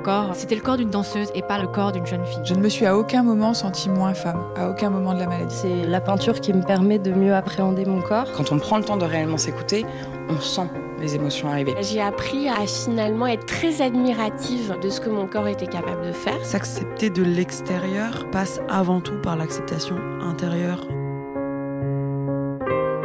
[0.00, 2.40] corps, c'était le corps d'une danseuse et pas le corps d'une jeune fille.
[2.44, 5.26] Je ne me suis à aucun moment sentie moins femme, à aucun moment de la
[5.26, 5.54] maladie.
[5.54, 8.26] C'est la peinture qui me permet de mieux appréhender mon corps.
[8.36, 9.86] Quand on prend le temps de réellement s'écouter,
[10.28, 10.68] on sent
[11.00, 11.74] les émotions arriver.
[11.80, 16.12] J'ai appris à finalement être très admirative de ce que mon corps était capable de
[16.12, 16.44] faire.
[16.44, 20.86] S'accepter de l'extérieur passe avant tout par l'acceptation intérieure.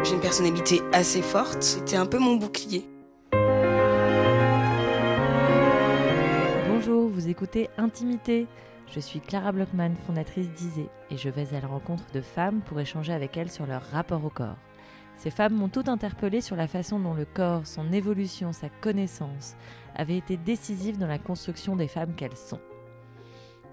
[0.03, 2.85] J'ai une personnalité assez forte, c'était un peu mon bouclier.
[7.25, 8.45] Vous écoutez Intimité.
[8.93, 12.79] Je suis Clara Blockman, fondatrice d'Isée, et je vais à la rencontre de femmes pour
[12.79, 14.59] échanger avec elles sur leur rapport au corps.
[15.17, 19.55] Ces femmes m'ont toutes interpellée sur la façon dont le corps, son évolution, sa connaissance
[19.95, 22.59] avaient été décisives dans la construction des femmes qu'elles sont.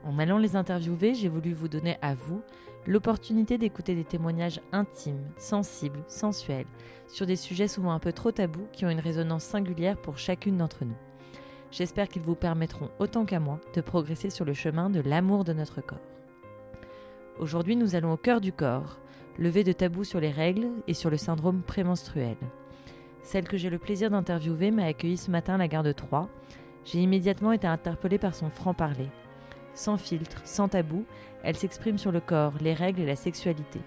[0.03, 2.41] En allant les interviewer, j'ai voulu vous donner à vous
[2.87, 6.65] l'opportunité d'écouter des témoignages intimes, sensibles, sensuels,
[7.07, 10.57] sur des sujets souvent un peu trop tabous qui ont une résonance singulière pour chacune
[10.57, 10.97] d'entre nous.
[11.73, 15.55] J'espère qu'ils vous permettront, autant qu'à moi, de progresser sur le chemin de l'amour de
[15.55, 15.99] notre corps.
[17.39, 18.99] Aujourd'hui, nous allons au cœur du corps,
[19.39, 22.37] lever de tabous sur les règles et sur le syndrome prémenstruel.
[23.23, 26.29] Celle que j'ai le plaisir d'interviewer m'a accueilli ce matin à la gare de Troyes.
[26.85, 29.09] J'ai immédiatement été interpellée par son franc-parler.
[29.75, 31.07] Sans filtre, sans tabou,
[31.43, 33.81] elle s'exprime sur le corps, les règles et la sexualité.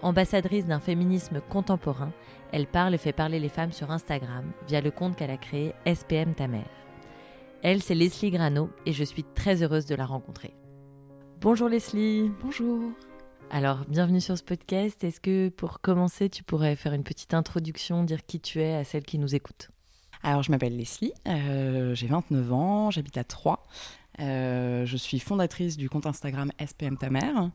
[0.00, 2.12] Ambassadrice d'un féminisme contemporain,
[2.50, 5.74] elle parle et fait parler les femmes sur Instagram via le compte qu'elle a créé
[5.84, 6.85] SPM Ta mère.
[7.62, 10.54] Elle, c'est Leslie Grano et je suis très heureuse de la rencontrer.
[11.40, 12.30] Bonjour Leslie.
[12.42, 12.92] Bonjour.
[13.50, 15.02] Alors, bienvenue sur ce podcast.
[15.04, 18.84] Est-ce que pour commencer, tu pourrais faire une petite introduction, dire qui tu es à
[18.84, 19.70] celles qui nous écoutent?
[20.22, 23.62] Alors, je m'appelle Leslie, euh, j'ai 29 ans, j'habite à Troyes.
[24.20, 27.50] Euh, je suis fondatrice du compte Instagram SPM Ta mère.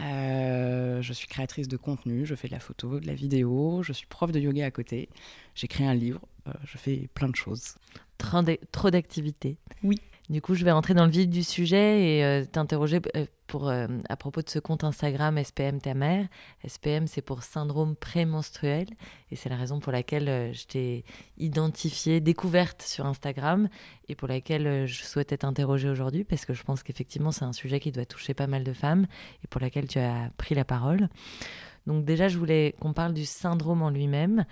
[0.00, 3.92] Euh, je suis créatrice de contenu, je fais de la photo, de la vidéo, je
[3.92, 5.08] suis prof de yoga à côté.
[5.54, 6.20] J'ai créé un livre,
[6.64, 7.74] je fais plein de choses.
[8.70, 9.58] Trop d'activités.
[9.82, 10.00] Oui.
[10.32, 13.68] Du coup, je vais rentrer dans le vif du sujet et euh, t'interroger euh, pour
[13.68, 16.26] euh, à propos de ce compte Instagram SPM ta mère.
[16.66, 18.86] SPM, c'est pour syndrome prémenstruel
[19.30, 21.04] et c'est la raison pour laquelle je t'ai
[21.36, 23.68] identifiée, découverte sur Instagram
[24.08, 27.78] et pour laquelle je souhaitais t'interroger aujourd'hui parce que je pense qu'effectivement, c'est un sujet
[27.78, 29.06] qui doit toucher pas mal de femmes
[29.44, 31.08] et pour laquelle tu as pris la parole.
[31.86, 34.46] Donc déjà, je voulais qu'on parle du syndrome en lui-même.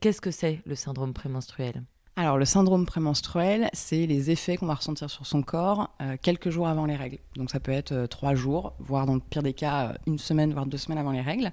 [0.00, 1.82] Qu'est-ce que c'est le syndrome prémenstruel?
[2.14, 6.50] Alors, le syndrome prémenstruel, c'est les effets qu'on va ressentir sur son corps euh, quelques
[6.50, 7.16] jours avant les règles.
[7.36, 10.18] Donc, ça peut être euh, trois jours, voire dans le pire des cas, euh, une
[10.18, 11.50] semaine, voire deux semaines avant les règles.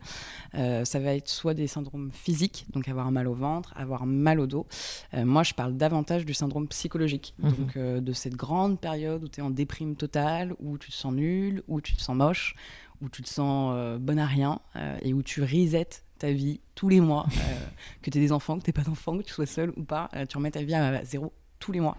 [0.53, 4.47] ça va être soit des syndromes physiques, donc avoir mal au ventre, avoir mal au
[4.47, 4.67] dos.
[5.13, 7.51] moi, je parle davantage du syndrome psychologique, mhm.
[7.51, 11.13] donc de cette grande période où tu es en déprime totale, où tu te sens
[11.13, 12.55] nul, où tu te sens moche,
[13.01, 14.59] où tu te sens bon à rien,
[15.01, 17.55] et où tu risettes ta vie tous les mois, euh,
[18.01, 19.83] que tu aies des enfants, que tu n'aies pas d'enfants, que tu sois seul ou
[19.83, 21.97] pas, euh, tu remets ta vie à, zéro tous les mois.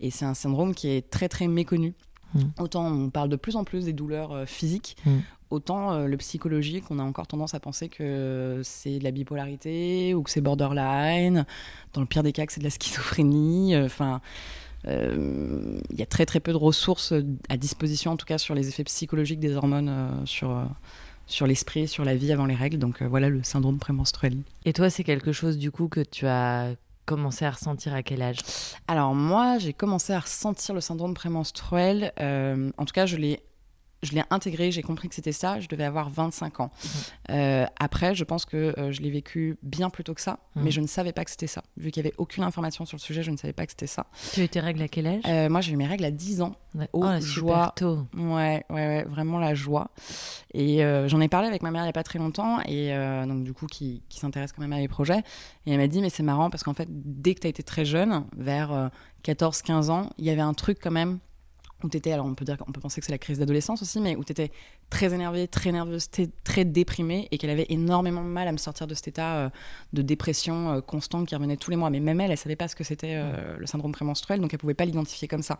[0.00, 1.94] Et c'est un syndrome qui est très très méconnu.
[2.34, 2.40] Mm.
[2.58, 5.18] Autant on parle de plus en plus des douleurs euh, physiques, mm.
[5.50, 10.22] autant le psychologique, on a encore tendance à penser que c'est de la bipolarité ou
[10.22, 11.46] que c'est borderline.
[11.92, 13.76] Dans le pire des cas, que c'est de la schizophrénie.
[13.76, 14.20] Enfin.
[14.84, 17.14] il y a très très peu de ressources
[17.48, 20.68] à disposition, en tout cas sur les effets psychologiques des hormones sur,
[21.30, 22.78] sur l'esprit, sur la vie avant les règles.
[22.78, 24.36] Donc euh, voilà le syndrome prémenstruel.
[24.64, 26.74] Et toi, c'est quelque chose du coup que tu as
[27.06, 28.38] commencé à ressentir à quel âge?
[28.86, 32.12] Alors moi, j'ai commencé à ressentir le syndrome prémenstruel.
[32.20, 33.40] Euh, en tout cas, je l'ai
[34.02, 36.70] je l'ai intégré, j'ai compris que c'était ça, je devais avoir 25 ans.
[36.72, 36.90] Mhm.
[37.30, 40.64] Euh, après, je pense que euh, je l'ai vécu bien plus tôt que ça, mhm.
[40.64, 41.62] mais je ne savais pas que c'était ça.
[41.76, 43.86] Vu qu'il n'y avait aucune information sur le sujet, je ne savais pas que c'était
[43.86, 44.06] ça.
[44.32, 45.22] Tu as eu tes règles à quel âge?
[45.26, 46.54] Euh, Moi, j'ai eu mes règles à 10 ans.
[46.92, 47.72] Oh, joie.
[47.76, 48.06] tôt.
[48.14, 49.90] Ouais, ouais, ouais, vraiment la joie.
[50.54, 52.94] Et j'en ai parlé avec ma mère il n'y a pas très longtemps, et
[53.26, 55.22] donc du coup, qui, qui s'intéresse quand même à mes projets.
[55.66, 57.62] Et elle m'a dit, mais c'est marrant parce qu'en fait, dès que tu as été
[57.62, 58.90] très jeune, vers
[59.24, 61.18] 14-15 ans, il y avait un truc quand même
[61.84, 63.82] où tu étais, alors on peut dire qu'on peut penser que c'est la crise d'adolescence
[63.82, 64.50] aussi, mais où tu étais
[64.88, 66.08] très énervée, très nerveuse,
[66.44, 69.50] très déprimée, et qu'elle avait énormément de mal à me sortir de cet état euh,
[69.92, 71.90] de dépression euh, constante qui revenait tous les mois.
[71.90, 74.60] Mais même elle, elle savait pas ce que c'était euh, le syndrome prémenstruel, donc elle
[74.60, 75.58] pouvait pas l'identifier comme ça.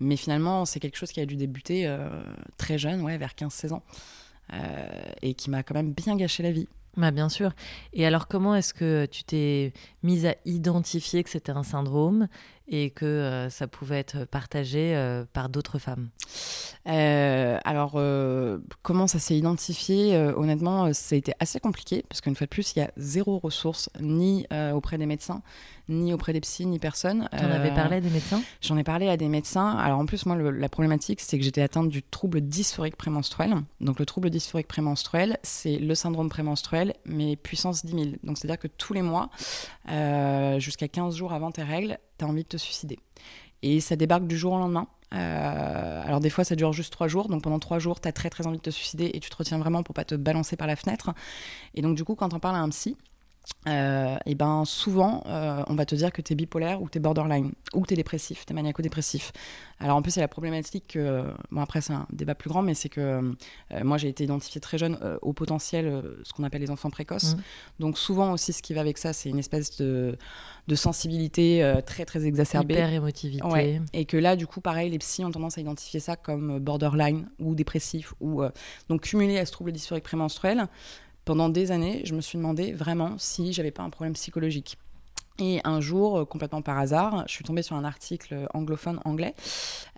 [0.00, 1.94] Mais finalement, c'est quelque chose qui a dû débuter
[2.56, 3.82] très jeune, ouais, vers 15-16 ans,
[5.22, 6.68] et qui m'a quand même bien gâché la vie.
[6.96, 7.52] Bah bien sûr.
[7.92, 12.26] Et alors comment est-ce que tu t'es mise à identifier que c'était un syndrome?
[12.68, 16.08] Et que euh, ça pouvait être partagé euh, par d'autres femmes
[16.88, 18.00] euh, Alors,
[18.82, 22.74] comment ça s'est identifié Honnêtement, ça a été assez compliqué parce qu'une fois de plus,
[22.74, 25.42] il y a zéro ressource, ni auprès des médecins,
[25.88, 27.28] ni auprès des psys, ni personne.
[27.36, 28.42] Tu en avais parlé à des médecins?
[28.60, 29.76] J'en ai parlé à des médecins.
[29.76, 33.54] Alors, en plus, moi, la problématique, c'est que j'étais atteinte du trouble dysphorique prémenstruel.
[33.80, 38.04] Donc, le trouble dysphorique prémenstruel, c'est le syndrome prémenstruel, mais puissance 10 000.
[38.22, 39.30] Donc, c'est-à-dire que tous les mois,
[40.58, 42.98] jusqu'à 15 jours avant tes règles, tu as envie de te suicider.
[43.62, 44.86] Et ça débarque du jour au lendemain.
[45.14, 48.12] Euh, alors des fois ça dure juste trois jours, donc pendant trois jours tu as
[48.12, 50.56] très très envie de te suicider et tu te retiens vraiment pour pas te balancer
[50.56, 51.14] par la fenêtre.
[51.74, 52.96] Et donc du coup quand on parle à un psy,
[53.68, 56.98] euh, et ben souvent euh, on va te dire que tu es bipolaire ou tu
[56.98, 59.32] es borderline ou que tu es dépressif, tu es maniaco-dépressif.
[59.80, 62.74] Alors en plus c'est la problématique que, bon après c'est un débat plus grand, mais
[62.74, 63.00] c'est que
[63.72, 67.34] euh, moi j'ai été identifiée très jeune au potentiel, ce qu'on appelle les enfants précoces.
[67.34, 67.42] Mhm.
[67.80, 70.16] Donc souvent aussi ce qui va avec ça c'est une espèce de,
[70.66, 72.74] de sensibilité très très exacerbée.
[72.74, 73.44] Hyper émotivité.
[73.44, 73.80] Ouais.
[73.92, 77.28] Et que là, du coup, pareil, les psys ont tendance à identifier ça comme borderline
[77.38, 78.14] ou dépressif.
[78.20, 78.42] Ou,
[78.88, 80.68] donc, cumulé à ce trouble dysphorique prémenstruel,
[81.26, 84.78] pendant des années, je me suis demandé vraiment si j'avais pas un problème psychologique.
[85.38, 89.34] Et un jour, euh, complètement par hasard, je suis tombée sur un article anglophone anglais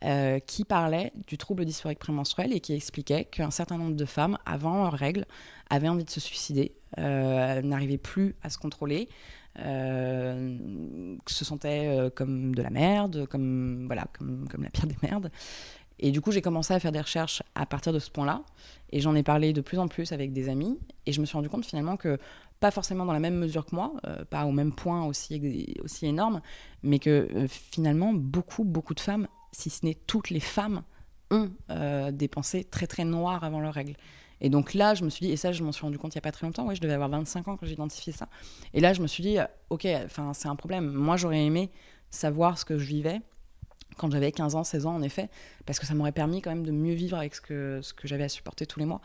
[0.04, 4.38] euh, qui parlait du trouble dysphorique prémenstruel et qui expliquait qu'un certain nombre de femmes,
[4.46, 5.26] avant leurs règles,
[5.70, 9.08] avaient envie de se suicider, euh, n'arrivaient plus à se contrôler,
[9.56, 15.30] se sentaient comme de la merde, comme, voilà, comme la pire des merdes.
[16.00, 18.42] Et du coup, j'ai commencé à faire des recherches à partir de ce point-là.
[18.90, 20.78] Et j'en ai parlé de plus en plus avec des amis.
[21.06, 22.18] Et je me suis rendu compte finalement que,
[22.60, 26.06] pas forcément dans la même mesure que moi, euh, pas au même point aussi, aussi
[26.06, 26.40] énorme,
[26.82, 30.82] mais que euh, finalement, beaucoup, beaucoup de femmes, si ce n'est toutes les femmes,
[31.30, 33.94] ont euh, des pensées très, très noires avant leurs règles.
[34.40, 36.18] Et donc là, je me suis dit, et ça, je m'en suis rendu compte il
[36.18, 38.28] n'y a pas très longtemps, ouais, je devais avoir 25 ans quand j'ai identifié ça.
[38.72, 39.36] Et là, je me suis dit,
[39.68, 39.86] ok,
[40.32, 40.90] c'est un problème.
[40.92, 41.70] Moi, j'aurais aimé
[42.10, 43.20] savoir ce que je vivais
[43.98, 45.28] quand j'avais 15 ans, 16 ans, en effet,
[45.66, 48.08] parce que ça m'aurait permis quand même de mieux vivre avec ce que, ce que
[48.08, 49.00] j'avais à supporter tous les mois.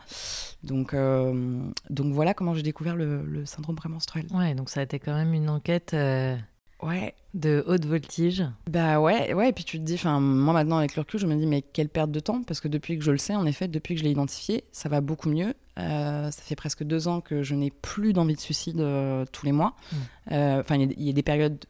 [0.62, 1.60] Donc, euh,
[1.90, 4.26] donc voilà comment j'ai découvert le, le syndrome prémenstruel.
[4.32, 6.36] Ouais, donc ça a été quand même une enquête euh,
[6.82, 8.44] Ouais, de haute voltige.
[8.70, 11.26] bah ouais, ouais, et puis tu te dis, enfin, moi maintenant avec le recul, je
[11.26, 13.46] me dis, mais quelle perte de temps, parce que depuis que je le sais, en
[13.46, 15.54] effet, depuis que je l'ai identifié, ça va beaucoup mieux.
[15.78, 18.84] Euh, ça fait presque deux ans que je n'ai plus d'envie de suicide
[19.32, 19.74] tous les mois.
[19.92, 19.96] Mm.
[20.32, 21.64] Euh, Enfin, il y a- il y, a des périodes,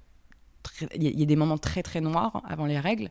[0.94, 3.10] il y, a- il y a des moments très très noirs avant les règles,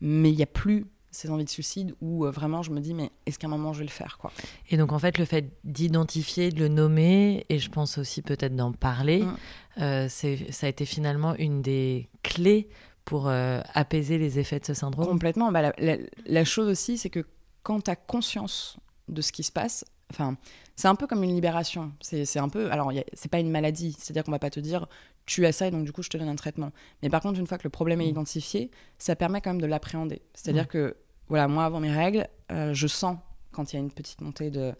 [0.00, 2.94] mais il n'y a plus ces envies de suicide où euh, vraiment je me dis,
[2.94, 4.32] mais est-ce qu'à un moment je vais le faire, quoi?
[4.70, 8.56] Et donc en fait, le fait d'identifier, de le nommer, et je pense aussi peut-être
[8.56, 9.36] d'en parler, Mm.
[9.82, 10.28] euh, ça
[10.66, 12.68] a été finalement une des clés
[13.04, 15.06] pour euh, apaiser les effets de ce syndrome.
[15.06, 15.52] Complètement.
[15.52, 17.26] Bah, la, la- la chose aussi, c'est que
[17.62, 18.76] quand tu as conscience
[19.08, 20.36] de ce qui se passe, enfin,
[20.76, 21.92] c'est un peu comme une libération.
[22.00, 22.70] C'est un peu.
[22.72, 23.94] Alors, c'est pas une maladie.
[23.98, 24.86] C'est-à-dire qu'on va pas te dire
[25.26, 26.72] tu as ça et donc du coup je te donne un traitement.
[27.02, 28.10] Mais par contre, une fois que le problème est Mm.
[28.10, 30.20] identifié, ça permet quand même de l'appréhender.
[30.34, 30.68] C'est-à-dire Mm.
[30.68, 30.96] que,
[31.28, 33.16] voilà, moi avant mes règles, euh, je sens
[33.52, 34.72] quand il y a une petite montée de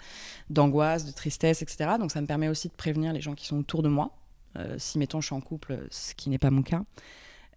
[0.50, 1.90] d'angoisse, de tristesse, etc.
[1.98, 4.10] Donc ça me permet aussi de prévenir les gens qui sont autour de moi.
[4.56, 6.82] Euh, si mettons je suis en couple, ce qui n'est pas mon cas,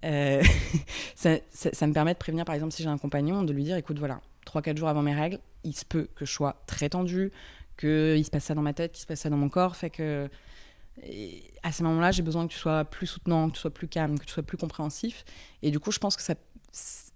[0.03, 0.41] euh,
[1.15, 3.63] ça, ça- ça me permet de prévenir, par exemple, si j'ai un compagnon, de lui
[3.63, 6.89] dire écoute, voilà, 3-4 jours avant mes règles, il se peut que je sois très
[6.89, 7.31] tendue,
[7.77, 9.75] qu'il se passe ça dans ma tête, qu'il se passe ça dans mon corps.
[9.75, 10.29] Fait que
[11.03, 13.87] et à ce moment-là, j'ai besoin que tu sois plus soutenant, que tu sois plus
[13.87, 15.25] calme, que tu sois plus compréhensif.
[15.61, 16.35] Et du coup, je pense que ça,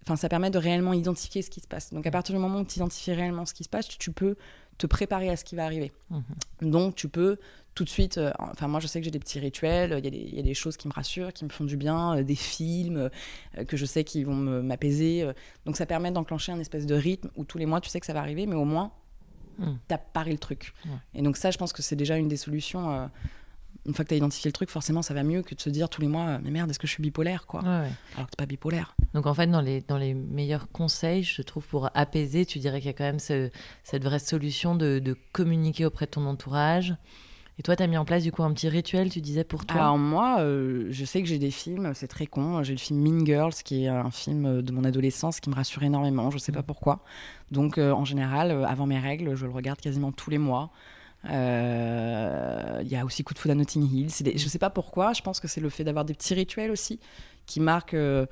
[0.04, 1.94] enfin, ça permet de réellement identifier ce qui se passe.
[1.94, 4.36] Donc, à partir du moment où tu identifies réellement ce qui se passe, tu, peux
[4.78, 5.92] te préparer à ce qui va arriver.
[6.10, 6.24] Mhm.
[6.72, 7.38] Donc, tu peux
[7.76, 8.18] tout de suite.
[8.18, 9.96] euh, enfin, moi, je sais que j'ai des petits rituels.
[9.98, 11.64] Il y, a des- il y a des choses qui me rassurent, qui me font
[11.66, 13.10] du bien, euh, des films
[13.58, 15.26] euh, que je sais qui vont m'apaiser.
[15.66, 18.06] donc, ça permet d'enclencher un espèce de rythme où tous les mois, tu sais que
[18.06, 18.92] ça va arriver, mais au moins,
[19.60, 19.74] Mm.
[19.90, 20.74] t'as paré le truc.
[21.14, 23.10] Et donc, ça, je pense que c'est déjà une des solutions.
[23.86, 25.60] Euh, une fois que tu as identifié le truc, forcément, ça va mieux que de
[25.62, 27.62] se dire tous les mois, euh, mais merde, est-ce que je suis bipolaire, quoi?
[27.62, 27.92] Ouais, ouais.
[28.16, 28.96] Alors que t'es pas bipolaire.
[29.14, 32.80] Donc en fait, dans les, dans les meilleurs conseils, je trouve, pour apaiser, tu dirais
[32.80, 33.50] qu'il y a quand même ce-
[33.84, 36.96] cette vraie solution de, de communiquer auprès de ton entourage.
[37.58, 39.66] Et toi, tu as mis en place du coup un petit rituel, tu disais, pour
[39.66, 39.82] toi?
[39.82, 42.64] Alors moi, euh, je sais que j'ai des films, c'est très con.
[42.64, 45.84] J'ai le film Mean Girls, qui est un film de mon adolescence qui me rassure
[45.84, 46.32] énormément.
[46.32, 47.04] Je sais pas pourquoi.
[47.52, 50.72] Donc euh, en général, euh, avant mes règles, je le regarde quasiment tous les mois.
[51.26, 54.08] Euh, Il y a aussi Coup de foudre à Notting Hill.
[54.22, 55.14] Des- Je sais pas pourquoi.
[55.14, 57.00] Je pense que c'est le fait d'avoir des petits rituels aussi
[57.46, 57.94] qui marquent.
[57.96, 58.26] euh,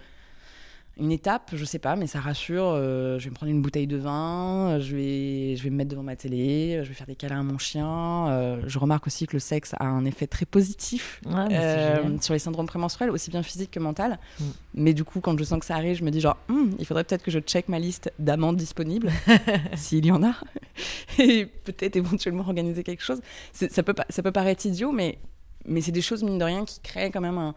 [0.99, 2.63] une étape, je sais pas, mais ça rassure.
[2.73, 5.91] euh, je vais me prendre une bouteille de vin, je vais, je vais me mettre
[5.91, 8.59] devant ma télé, je vais faire des câlins à mon chien.
[8.65, 12.17] je remarque aussi que le sexe a un effet très positif Ouais, génial.
[12.23, 14.17] sur les syndromes prémenstruels, aussi bien physique que mental.
[14.39, 14.43] Mm.
[14.73, 16.85] Mais du coup, quand je sens que ça arrive, je me dis genre, Hum, il
[16.87, 19.11] faudrait peut-être que je check ma liste d'amandes disponibles,
[19.75, 20.33] s'il y en a,
[21.19, 23.21] et peut-être éventuellement organiser quelque chose.
[23.51, 25.19] Ça peut, ça peut paraître idiot, mais,
[25.65, 27.55] mais c'est des choses, mine de rien, qui créent quand même un,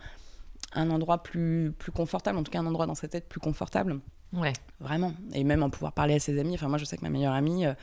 [0.75, 4.00] un endroit plus, plus confortable, en tout cas un endroit dans sa tête plus confortable.
[4.33, 4.53] Ouais.
[4.79, 5.12] Vraiment.
[5.35, 6.55] Et même en pouvoir parler à ses amis.
[6.55, 7.75] Enfin, moi, je sais que ma meilleure amie, euh,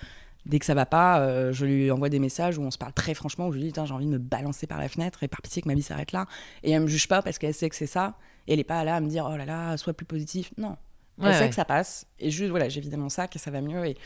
[0.45, 2.93] dès que ça va pas, euh, je lui envoie des messages où on se parle
[2.93, 5.27] très franchement, où je lui dis, j'ai envie de me balancer par la fenêtre et
[5.27, 6.25] par pitié que ma vie s'arrête là.
[6.63, 8.15] Et elle me juge pas parce qu'elle sait que c'est ça.
[8.47, 10.53] Et elle est pas là à me dire, oh là là, sois plus positif.
[10.57, 10.77] Non.
[11.25, 11.49] Ouais, sait ouais.
[11.49, 12.05] que ça passe.
[12.19, 13.85] Et juste, voilà, j'ai vidé mon sac et ça va mieux.
[13.85, 13.97] Et,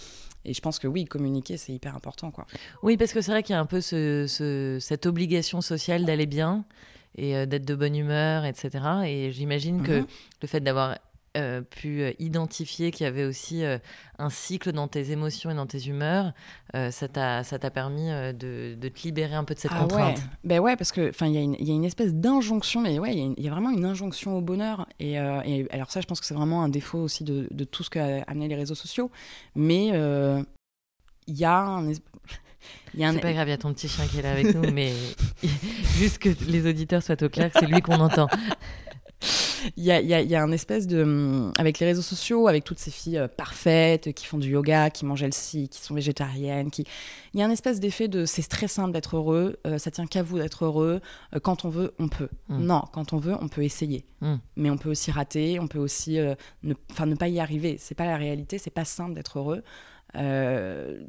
[0.45, 2.45] et je pense que oui, communiquer, c'est hyper important, quoi.
[2.83, 6.05] Oui, parce que c'est vrai qu'il y a un peu ce, ce- cette obligation sociale
[6.05, 6.65] d'aller bien
[7.17, 8.69] et euh, d'être de bonne humeur, etc.
[9.05, 10.07] Et j'imagine que Mhm.
[10.41, 10.97] le fait d'avoir
[11.37, 13.77] euh, pu euh, identifier qu'il y avait aussi euh,
[14.19, 16.33] un cycle dans tes émotions et dans tes humeurs,
[16.75, 20.17] euh, ça t'a permis de, de te libérer un peu de cette Ah contrainte.
[20.17, 20.23] ouais.
[20.43, 22.99] Ben ouais, parce que il y, a une- il y a une espèce d'injonction, mais
[22.99, 24.87] ouais, il y a y, vraiment une injonction au bonheur.
[24.99, 27.83] Et, et alors ça, je pense que c'est vraiment un défaut aussi de, de tout
[27.83, 29.09] ce qu'a amené les réseaux sociaux.
[29.55, 29.87] Mais
[31.27, 31.95] il y a un, es-
[32.93, 34.21] il y a un- C'est pas grave, il y a ton petit chien qui est
[34.21, 34.91] là avec nous, mais
[35.97, 38.27] juste que les auditeurs soient au clair, c'est lui qu'on entend.
[39.77, 41.03] Il y a, il y a- il y a un espèce de.
[41.03, 44.89] hum, Avec les réseaux sociaux, avec toutes ces filles euh, parfaites, qui font du yoga,
[44.89, 46.85] qui mangent healthy, qui sont végétariennes, qui.
[47.33, 50.05] Il y a un espèce d'effet de c'est très simple d'être heureux, euh, ça tient
[50.07, 51.01] qu'à vous d'être heureux,
[51.35, 52.29] euh, quand on veut, on peut.
[52.49, 52.65] Mm.
[52.65, 54.05] Non, quand on veut, on peut essayer.
[54.21, 54.35] Mm.
[54.57, 56.73] Mais on peut aussi rater, on peut aussi euh, ne,
[57.15, 57.77] pas y arriver.
[57.79, 59.63] C'est pas la réalité, c'est pas simple d'être heureux.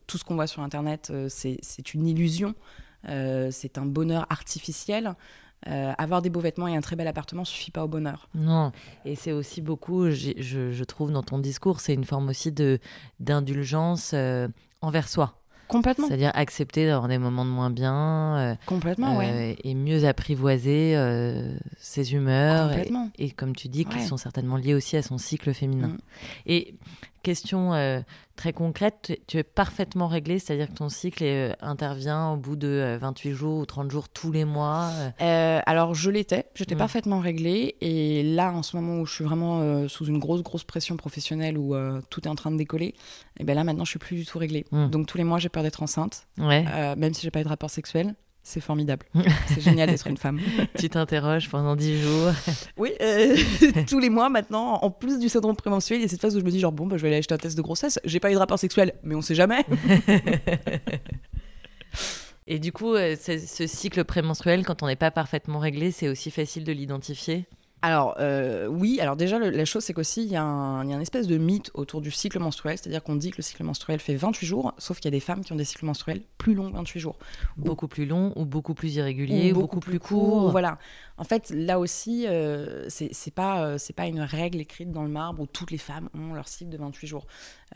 [0.06, 2.54] Tout ce qu'on voit sur Internet, c'est c'est une illusion.
[3.08, 5.14] Euh, c'est un bonheur artificiel.
[5.68, 8.28] Euh, avoir des beaux vêtements et un très bel appartement suffit pas au bonheur.
[8.34, 8.72] Non,
[9.04, 10.32] et c'est aussi beaucoup, je,
[10.72, 12.80] je trouve dans ton discours, c'est une forme aussi de
[13.20, 14.48] d'indulgence euh,
[14.80, 15.38] envers soi.
[15.68, 16.06] Complètement.
[16.08, 19.56] C'est-à-dire accepter d'avoir des moments de moins bien euh, Complètement, ouais.
[19.64, 20.94] et mieux apprivoiser
[21.78, 22.68] ses humeurs.
[22.68, 23.10] Complètement.
[23.16, 24.02] et comme tu dis, qui Ouais.
[24.04, 25.88] sont certainement liées aussi à son cycle féminin.
[25.88, 25.98] Mm.
[26.46, 26.74] Et
[27.22, 28.00] question euh,
[28.36, 32.56] très concrète, tu- tu es parfaitement réglée, c'est-à-dire que ton cycle euh, intervient au bout
[32.56, 34.90] de euh, 28 jours ou 30 jours tous les mois.
[34.92, 36.78] euh, Euh, alors je l'étais, j'étais Mm.
[36.78, 40.42] parfaitement réglée et là en ce moment où je suis vraiment euh, sous une grosse
[40.42, 42.94] grosse pression professionnelle où euh, tout est en train de décoller,
[43.38, 44.64] et ben là maintenant je suis plus du tout réglée.
[44.72, 44.88] Mm.
[44.90, 46.64] Donc tous les mois j'ai peur d'être enceinte, Ouais.
[46.74, 49.06] euh, même si j'ai pas eu de rapport sexuel, c'est formidable.
[49.46, 50.40] c'est génial d'être une femme.
[50.78, 52.32] tu t'interroges pendant 10 jours.
[52.76, 53.36] Oui, euh,
[53.88, 56.40] tous les mois maintenant, en plus du syndrome prémenstruel, il y a cette phase où
[56.40, 58.20] je me dis genre bon bah, je vais aller acheter un test de grossesse, j'ai
[58.20, 59.64] pas eu de rapport sexuel, mais on sait jamais.
[62.48, 66.08] Et du coup, euh, ce, ce cycle prémenstruel, quand on n'est pas parfaitement réglé, c'est
[66.08, 67.46] aussi facile de l'identifier?
[67.84, 70.90] Alors euh, oui, alors déjà le- la chose c'est qu'aussi il y, a un il
[70.90, 73.42] y a un espèce de mythe autour du cycle menstruel, c'est-à-dire qu'on dit que le
[73.42, 75.84] cycle menstruel fait 28 jours, sauf qu'il y a des femmes qui ont des cycles
[75.84, 77.18] menstruels plus longs que 28 jours.
[77.56, 80.20] Beaucoup plus long ou beaucoup plus irrégulier ou, beaucoup, plus court.
[80.42, 80.50] court.
[80.52, 80.78] Voilà.
[81.18, 85.42] En fait, là aussi, euh, c'est pas, euh, pas une règle écrite dans le marbre
[85.42, 87.26] où toutes les femmes ont leur cycle de 28 jours.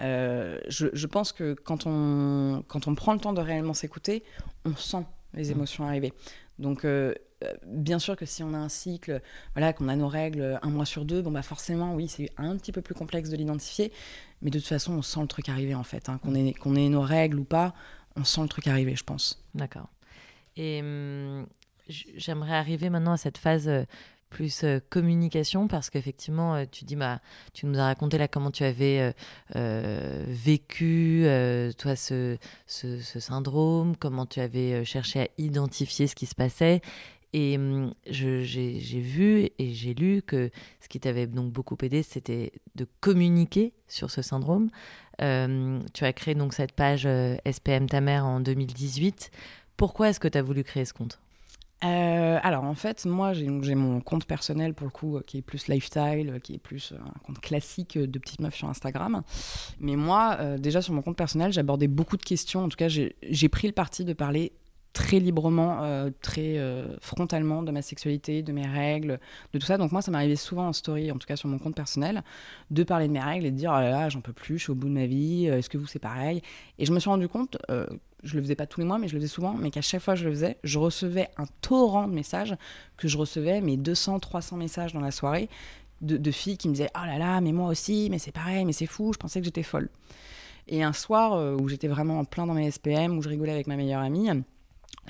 [0.00, 4.22] Euh, je, je pense que quand on, quand on prend le temps de réellement s'écouter,
[4.64, 6.12] on sent les émotions arriver.
[6.58, 9.20] Donc, euh, euh, bien sûr que si on a un cycle,
[9.54, 12.56] voilà, qu'on a nos règles un mois sur deux, bon bah forcément, oui, c'est un
[12.56, 13.92] petit peu plus complexe de l'identifier,
[14.42, 16.08] mais de toute façon, on sent le truc arriver en fait.
[16.08, 16.18] hein.
[16.22, 17.75] Qu'on ait, ait nos règles ou pas,
[18.16, 19.42] on sent le truc arriver, je pense.
[19.54, 19.88] D'accord.
[20.56, 21.46] Et hum,
[21.88, 23.84] j'aimerais arriver maintenant à cette phase euh,
[24.37, 27.21] plus euh, communication parce qu'effectivement, euh, tu dis, bah,
[27.55, 29.14] tu nous as raconté là comment tu avais
[29.57, 31.25] euh, vécu
[31.78, 36.83] toi ce, ce, syndrome, comment tu avais cherché à identifier ce qui se passait.
[37.33, 40.50] Et hum, j'ai vu et j'ai lu que
[40.81, 44.69] ce qui t'avait donc beaucoup aidé, c'était de communiquer sur ce syndrome.
[45.19, 47.09] Tu as créé donc cette page
[47.50, 49.31] SPM ta mère en 2018.
[49.78, 51.21] Pourquoi est-ce que tu as voulu créer ce compte?
[51.85, 55.42] Euh, alors en fait, moi j'ai mon compte personnel pour le coup euh, qui est
[55.42, 59.23] plus lifestyle, euh, qui est plus un compte classique de petite meuf sur Instagram.
[59.78, 62.64] Mais moi, déjà sur mon compte personnel, j'abordais beaucoup de questions.
[62.64, 64.52] En tout cas, j'ai pris le parti de parler
[64.92, 66.59] très librement, très
[67.00, 69.21] frontalement de ma sexualité, de mes règles,
[69.52, 69.76] de tout ça.
[69.76, 72.23] Donc moi, ça m'arrivait souvent en story, en tout cas sur mon compte personnel,
[72.71, 74.64] de parler de mes règles et de dire oh là là, j'en peux plus, je
[74.64, 75.47] suis au bout de ma vie.
[75.47, 76.40] Est-ce que vous c'est pareil?
[76.78, 77.59] Et je me suis rendu compte.
[78.23, 80.02] Je le faisais pas tous les mois, mais je le faisais souvent, mais qu'à chaque
[80.02, 82.56] fois que je le faisais, je recevais un torrent de messages,
[82.96, 85.49] que je recevais mes 200, 300 messages dans la soirée,
[86.00, 88.64] de, de filles qui me disaient Oh là là, mais moi aussi, mais c'est pareil,
[88.64, 89.88] mais c'est fou, je pensais que j'étais folle.
[90.68, 93.52] Et un soir euh, où j'étais vraiment en plein dans mes SPM, où je rigolais
[93.52, 94.28] avec ma meilleure amie,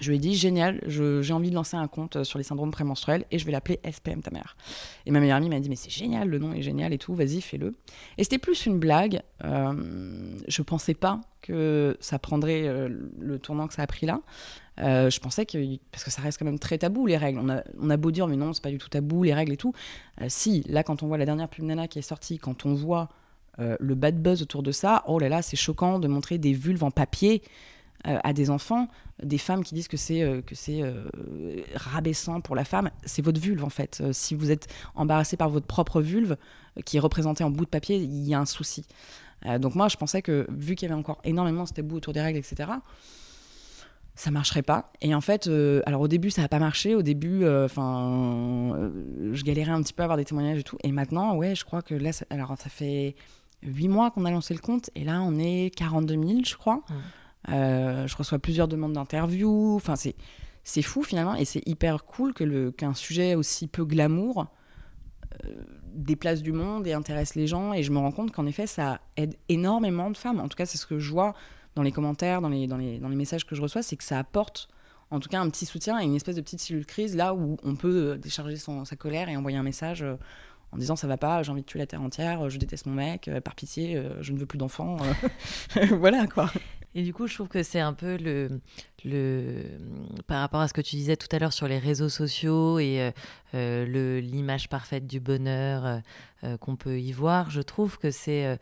[0.01, 3.25] je lui ai dit Génial, j'ai envie de lancer un compte sur les syndromes prémenstruels
[3.31, 4.57] et je vais l'appeler SPM ta mère.
[5.07, 7.15] Et ma meilleure amie m'a dit Mais c'est génial, le nom est génial et tout,
[7.15, 7.75] vas-y, fais-le.
[8.19, 9.23] Et c'était plus une blague.
[9.45, 9.73] Euh,
[10.49, 12.89] je pensais pas que ça prendrait euh,
[13.19, 14.21] le tournant que ça a pris là.
[14.81, 15.59] Euh, je pensais que,
[15.91, 17.41] parce que ça reste quand même très tabou les règles.
[17.41, 19.73] On a, beau dire, mais non, c'est pas du tout tabou les règles et tout.
[20.21, 22.75] Euh, si, là, quand on voit la dernière pub Nana qui est sortie, quand on
[22.75, 23.09] voit
[23.59, 26.53] euh, le bad buzz autour de ça, oh là là, c'est choquant de montrer des
[26.53, 27.43] vulves en papier
[28.07, 28.89] euh, à des enfants,
[29.23, 31.05] des femmes qui disent que c'est euh, que c'est euh,
[31.75, 32.91] rabaissant pour la femme.
[33.05, 34.01] C'est votre vulve en fait.
[34.01, 36.37] Euh, si vous êtes embarrassé par votre propre vulve
[36.85, 38.85] qui est représentée en bout de papier, il y a un souci.
[39.61, 42.21] Donc moi, je pensais que vu qu'il y avait encore énormément ce tabou autour des
[42.21, 42.71] règles, etc.,
[44.15, 44.93] ça marcherait pas.
[45.03, 45.49] Et en fait,
[45.87, 46.95] alors au début, ça n'a pas marché.
[46.95, 48.91] Au début, enfin,
[49.33, 50.79] je galérais un petit peu à avoir des témoignages et tout.
[50.83, 53.15] Et maintenant, ouais, je crois que là, ça, alors ça fait
[53.63, 56.83] huit mois qu'on a lancé le compte, et là, on est 42 000, je crois.
[57.49, 59.77] Euh, je reçois plusieurs demandes d'interview.
[59.77, 60.15] Enfin, c'est
[60.65, 64.47] c'est fou finalement, et c'est hyper cool que le qu'un sujet aussi peu glamour
[65.45, 65.63] euh,
[65.95, 67.73] déplace du monde et intéresse les gens.
[67.73, 70.41] Et je me rends compte qu'en effet, ça aide énormément de femmes.
[70.41, 71.35] En tout cas, c'est ce que je vois
[71.77, 74.05] dans les commentaires, dans les, dans les, dans les messages que je reçois, c'est que
[74.05, 74.69] ça apporte
[75.13, 77.57] en tout cas un petit soutien et une espèce de petite cellule crise là où
[77.63, 80.05] on peut euh, décharger son, sa colère et envoyer un message
[80.73, 82.95] en disant ça va pas, j'ai envie de tuer la terre entière, je déteste mon
[82.95, 84.97] mec, par pitié, je ne veux plus d'enfants.
[85.93, 86.51] voilà quoi.
[86.99, 88.59] Et du coup, je trouve que c'est un peu le,
[89.05, 89.65] le,
[90.27, 93.13] par rapport à ce que tu disais tout à l'heure sur les réseaux sociaux et
[93.53, 96.01] euh, l'image parfaite du bonheur
[96.45, 98.57] euh, qu'on peut y voir, je trouve que c'est euh,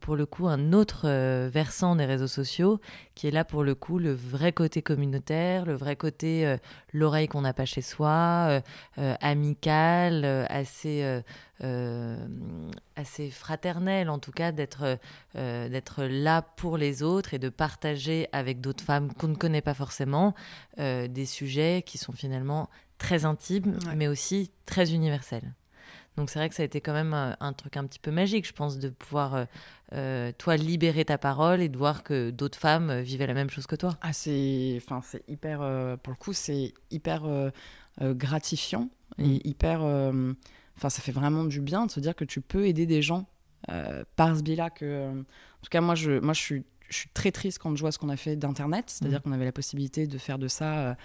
[0.00, 2.80] pour le coup un autre euh, versant des réseaux sociaux
[3.16, 6.56] qui est là pour le coup le vrai côté communautaire, le vrai côté euh,
[6.92, 8.62] l'oreille qu'on n'a pas chez soi,
[8.96, 11.22] amical, assez
[12.96, 14.98] assez fraternel en tout cas d'être
[15.34, 19.74] d'être là pour les autres et de partager avec d'autres femmes qu'on ne connaît pas
[19.74, 20.34] forcément
[20.78, 25.54] des sujets qui sont finalement très intimes mais aussi très universels.
[26.16, 28.10] Donc c'est vrai que ça a été quand même euh, un, truc un petit peu
[28.10, 29.44] magique, je pense, de pouvoir, euh,
[29.94, 33.66] euh, toi, libérer ta parole et de voir que d'autres femmes vivaient la même chose
[33.66, 33.96] que toi.
[34.02, 35.58] Ah, c'est, enfin, c'est hyper,
[36.02, 37.22] pour le coup, c'est hyper
[38.00, 38.88] gratifiant
[39.18, 39.40] et mm.
[39.44, 43.02] hyper, enfin, ça fait vraiment du bien de se dire que tu peux aider des
[43.02, 43.26] gens
[44.16, 44.70] par ce biais-là.
[44.70, 47.80] Que, en tout cas, moi, je, moi, je suis je suis très triste quand je
[47.80, 49.22] vois ce qu'on a fait d'Internet, c'est-à-dire mm.
[49.22, 50.96] qu'on avait la possibilité de faire de ça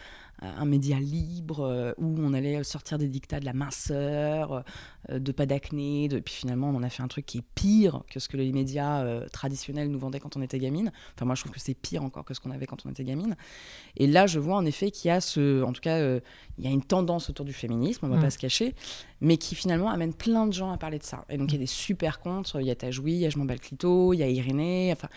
[0.41, 4.63] un média libre euh, où on allait sortir des dictats de la minceur,
[5.09, 6.19] euh, de pas d'acné, de...
[6.19, 8.51] puis finalement on en a fait un truc qui est pire que ce que les
[8.51, 10.91] médias euh, traditionnels nous vendaient quand on était gamine.
[11.15, 13.03] Enfin moi je trouve que c'est pire encore que ce qu'on avait quand on était
[13.03, 13.35] gamine.
[13.95, 16.67] Et là je vois en effet qu'il y a ce, en tout cas il y
[16.67, 18.21] a une tendance autour du féminisme, on va mm.
[18.21, 18.75] pas se cacher,
[19.21, 21.25] mais qui finalement amène plein de gens à parler de ça.
[21.29, 23.29] Et donc il y a des super comptes, il y a Tajoui, il y a
[23.29, 25.09] Je m'en bats le clito, il y a Irénée, enfin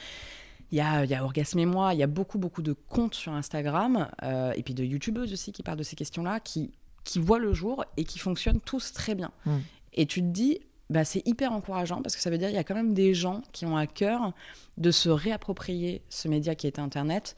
[0.72, 3.14] il y a, y a Orgasme et moi, il y a beaucoup, beaucoup de comptes
[3.14, 6.70] sur Instagram, euh, et puis de youtubeuses aussi qui parlent de ces questions-là, qui,
[7.04, 9.32] qui voient le jour et qui fonctionnent tous très bien.
[9.46, 9.56] Mm.
[9.94, 12.60] Et tu te dis, bah, c'est hyper encourageant parce que ça veut dire qu'il y
[12.60, 14.32] a quand même des gens qui ont à cœur
[14.76, 17.36] de se réapproprier ce média qui est Internet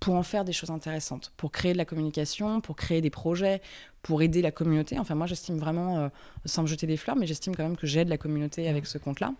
[0.00, 3.62] pour en faire des choses intéressantes, pour créer de la communication, pour créer des projets,
[4.02, 4.98] pour aider la communauté.
[4.98, 6.08] Enfin, moi, j'estime vraiment, euh,
[6.44, 8.98] sans me jeter des fleurs, mais j'estime quand même que j'aide la communauté avec ce
[8.98, 9.32] compte-là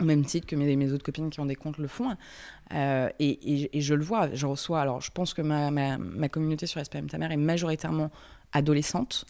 [0.00, 2.16] au même titre que mes, mes, autres copines qui ont des comptes le font.
[2.74, 4.80] Euh, et, et, je le vois, je reçois.
[4.80, 8.10] Alors, je pense que ma, ma, ma communauté sur SPM Ta Mère est majoritairement
[8.52, 9.24] adolescente.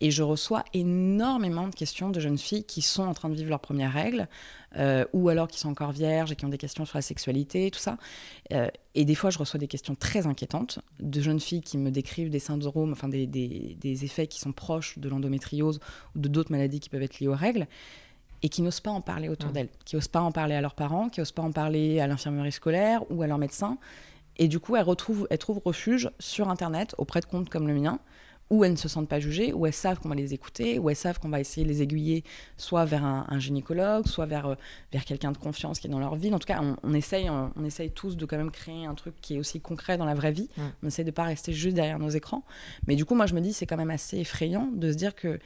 [0.00, 3.50] Et je reçois énormément de questions de jeunes filles qui sont en train de vivre
[3.50, 4.28] leurs premières règles,
[4.76, 7.70] euh, ou alors qui sont encore vierges et qui ont des questions sur la sexualité,
[7.70, 7.96] tout ça.
[8.52, 11.90] Euh, et des fois, je reçois des questions très inquiétantes de jeunes filles qui me
[11.90, 15.78] décrivent des syndromes, enfin des, des, des effets qui sont proches de l'endométriose
[16.16, 17.66] ou de d'autres maladies qui peuvent être liées aux règles
[18.42, 19.52] et qui n'osent pas en parler autour mmh.
[19.52, 22.06] d'elles, qui n'osent pas en parler à leurs parents, qui n'osent pas en parler à
[22.06, 23.78] l'infirmerie scolaire ou à leur médecin.
[24.38, 27.74] Et du coup, elles, retrouvent, elles trouvent refuge sur Internet auprès de comptes comme le
[27.74, 28.00] mien,
[28.50, 30.90] où elles ne se sentent pas jugées, où elles savent qu'on va les écouter, où
[30.90, 32.22] elles savent qu'on va essayer de les aiguiller
[32.58, 34.54] soit vers un, gynécologue, soit vers, euh,
[34.92, 36.34] vers quelqu'un de confiance qui est dans leur vie.
[36.34, 39.36] En tout cas, on, essaye, on, essaye tous de quand même créer un truc qui
[39.36, 40.50] est aussi concret dans la vraie vie.
[40.56, 40.62] Mmh.
[40.82, 42.44] On essaye de ne pas rester juste derrière nos écrans.
[42.86, 45.14] Mais du coup, moi, je me dis, c'est quand même assez effrayant de se dire
[45.14, 45.38] que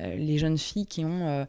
[0.00, 1.26] euh, les jeunes filles qui ont...
[1.26, 1.44] Euh,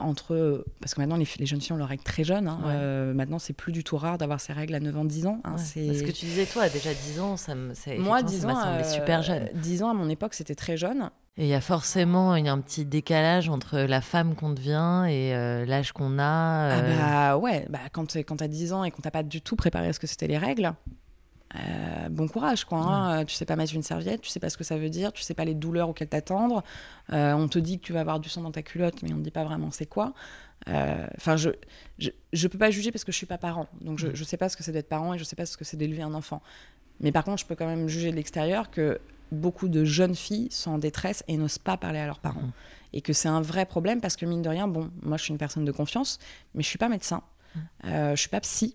[0.00, 2.60] entre parce que maintenant les, jeunes filles ont leurs règles très jeunes hein.
[2.66, 5.40] euh, maintenant c'est plus du tout rare d'avoir ces règles à 9 ans 10 ans
[5.44, 8.58] hein, c'est ce que tu disais toi déjà 10 ans ça me moi 10 ans
[8.64, 9.48] euh, super jeune.
[9.54, 11.10] 10 ans à mon époque c'était très jeune.
[11.38, 14.50] Et il y a forcément il y a un petit décalage entre la femme qu'on
[14.50, 18.84] devient et euh, l'âge qu'on a ah bah ouais bah quand quand t'as 10 ans
[18.84, 20.72] et qu'on t'a pas du tout préparé à ce que c'était les règles
[21.58, 22.78] euh, bon courage, quoi.
[22.78, 23.24] Hein.
[23.24, 25.22] Tu sais pas mettre une serviette, tu sais pas ce que ça veut dire, tu
[25.22, 26.62] sais pas les douleurs auxquelles t'attendre.
[27.12, 29.16] Euh, on te dit que tu vas avoir du sang dans ta culotte, mais on
[29.16, 30.12] ne dit pas vraiment c'est quoi.
[30.68, 31.50] Euh, enfin, je,
[31.98, 34.14] je, peux pas juger parce que je suis pas parent, donc je, mm.
[34.14, 35.76] je sais pas ce que c'est d'être parent et je sais pas ce que c'est
[35.76, 36.42] d'élever un enfant.
[37.00, 38.98] Mais par contre, je peux quand même juger de l'extérieur que
[39.30, 42.40] beaucoup de jeunes filles sont en détresse et n'osent pas parler à leurs parents.
[42.40, 42.52] Mm.
[42.94, 45.32] Et que c'est un vrai problème parce que mine de rien, bon, moi je suis
[45.32, 46.18] une personne de confiance,
[46.54, 47.22] mais je suis pas médecin,
[47.54, 47.60] mm.
[47.84, 48.74] je suis pas psy,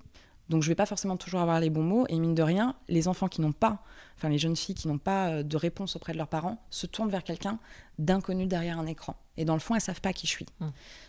[0.52, 2.06] donc je vais pas forcément toujours avoir les bons mots.
[2.10, 3.82] Et mine de rien, les enfants qui n'ont pas,
[4.18, 6.86] enfin les jeunes filles qui n'ont pas euh, de réponse auprès de leurs parents, se
[6.86, 7.58] tournent vers quelqu'un
[7.98, 9.16] d'inconnu derrière un écran.
[9.38, 10.46] Et dans le fond, elles savent pas qui je suis.
[10.60, 10.68] Mmh.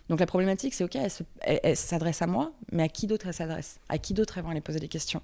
[0.08, 0.96] Donc la problématique, c'est ok,
[1.40, 4.50] elles s'adressent à moi, mais à qui d'autre elles s'adressent À qui d'autre elles vont
[4.50, 5.22] aller poser des questions?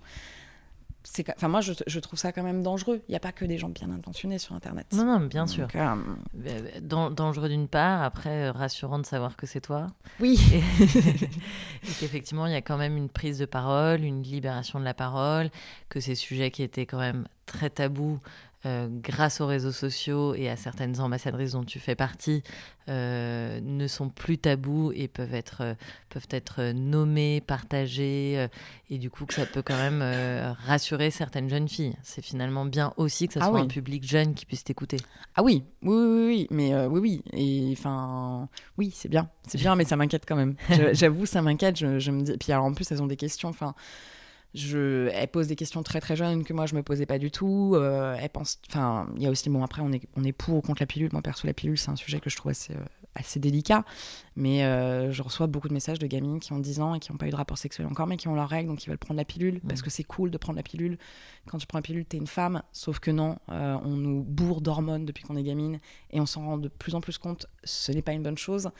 [1.37, 3.03] Enfin moi je, trouve ça quand même dangereux.
[3.09, 4.87] Il n'y a pas que des gens bien intentionnés sur Internet.
[4.93, 5.69] Non, non, bien sûr.
[5.75, 9.87] Euh, dangereux d'une part, après euh, rassurant de savoir que c'est toi.
[10.21, 10.39] Oui.
[10.81, 14.95] Et, qu'effectivement il y a quand même une prise de parole, une libération de la
[14.95, 15.51] parole,
[15.89, 18.21] que ces sujets qui étaient quand même très tabous
[18.66, 22.42] euh, grâce aux réseaux sociaux et à certaines ambassadrices dont tu fais partie,
[22.88, 25.75] euh, ne sont plus tabous et peuvent être, euh,
[26.09, 28.49] peuvent être nommés, partagés,
[28.90, 30.03] et du coup que ça peut quand même
[30.66, 31.97] rassurer certaines jeunes filles.
[32.03, 33.64] C'est finalement bien aussi que ça Ah soit oui.
[33.64, 34.97] un public jeune qui puisse t'écouter.
[35.37, 39.77] Ah oui, oui, oui, oui, mais oui, oui, et enfin, oui, c'est bien, c'est bien,
[39.77, 40.57] mais ça m'inquiète quand même.
[40.92, 41.77] J'avoue, ça m'inquiète.
[41.79, 43.49] Je, je me dis, puis alors en plus, elles ont des questions.
[43.51, 43.75] Enfin,
[44.55, 47.31] je, elles posent des questions très très jeunes que moi je me posais pas du
[47.31, 47.73] tout.
[47.75, 50.57] Euh, elles pensent, enfin, il y a aussi bon après, on est on est pour
[50.57, 51.11] ou contre la pilule.
[51.13, 52.79] Moi perso, la pilule, c'est un sujet que je trouve assez euh,
[53.15, 53.85] assez délicat.
[54.37, 57.11] Mais euh, je reçois beaucoup de messages de gamines qui ont 10 ans et qui
[57.11, 58.97] n'ont pas eu de rapport sexuel encore, mais qui ont leurs règles, donc ils veulent
[58.99, 59.85] prendre la pilule parce Mhm.
[59.85, 60.99] que c'est cool de prendre la pilule.
[61.49, 62.63] Quand tu prends la pilule, t'es une femme.
[62.73, 65.81] Sauf que non, on nous bourre d'hormones depuis qu'on est gamine
[66.13, 67.47] et on s'en rend de plus en plus compte.
[67.65, 68.71] Ce n'est pas une bonne chose.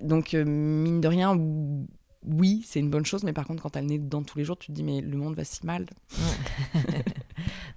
[0.00, 1.36] Donc, mine de rien,
[2.26, 4.44] oui, c'est une bonne chose, mais par contre, quand t'as le nez dedans tous les
[4.44, 5.86] jours, tu te dis, mais le monde va si mal.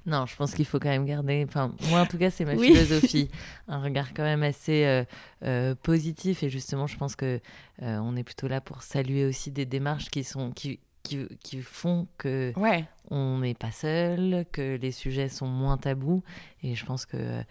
[0.05, 2.55] Non, je pense qu'il faut quand même garder, enfin, moi en tout cas, c'est ma
[2.55, 2.67] Oui.
[2.73, 3.29] philosophie,
[3.67, 5.03] un regard quand même assez euh,
[5.43, 6.41] euh, positif.
[6.41, 7.39] Et justement, je pense que
[7.81, 11.61] euh, on est plutôt là pour saluer aussi des démarches qui sont qui, qui, qui
[11.61, 12.85] font que Ouais.
[13.09, 16.23] on n'est pas seul, que les sujets sont moins tabous.
[16.63, 17.41] Et je pense que euh,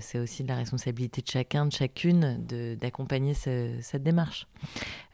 [0.00, 2.44] c'est aussi de la responsabilité de chacun, de chacune,
[2.80, 4.46] d'accompagner ce- cette démarche.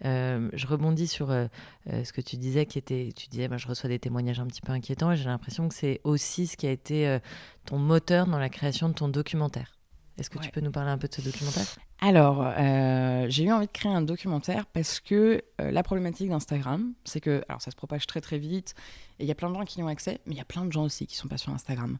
[0.04, 1.46] Euh, je rebondis sur euh,
[1.86, 4.60] ce que tu disais, qui était, tu disais, bah, je reçois des témoignages un petit
[4.62, 7.18] peu inquiétants, et j'ai l'impression que c'est aussi ce qui a été
[7.64, 9.78] ton moteur dans la création de ton documentaire.
[10.18, 11.64] Est-ce que tu peux nous parler un peu de ce documentaire?
[12.00, 16.92] Alors, euh, j'ai eu envie de créer un documentaire parce que euh, la problématique d'Instagram,
[17.04, 18.74] c'est que, alors ça se propage très très vite,
[19.18, 20.44] et il y a plein de gens qui y ont accès, mais il y a
[20.44, 21.98] plein de gens aussi qui sont pas sur Instagram.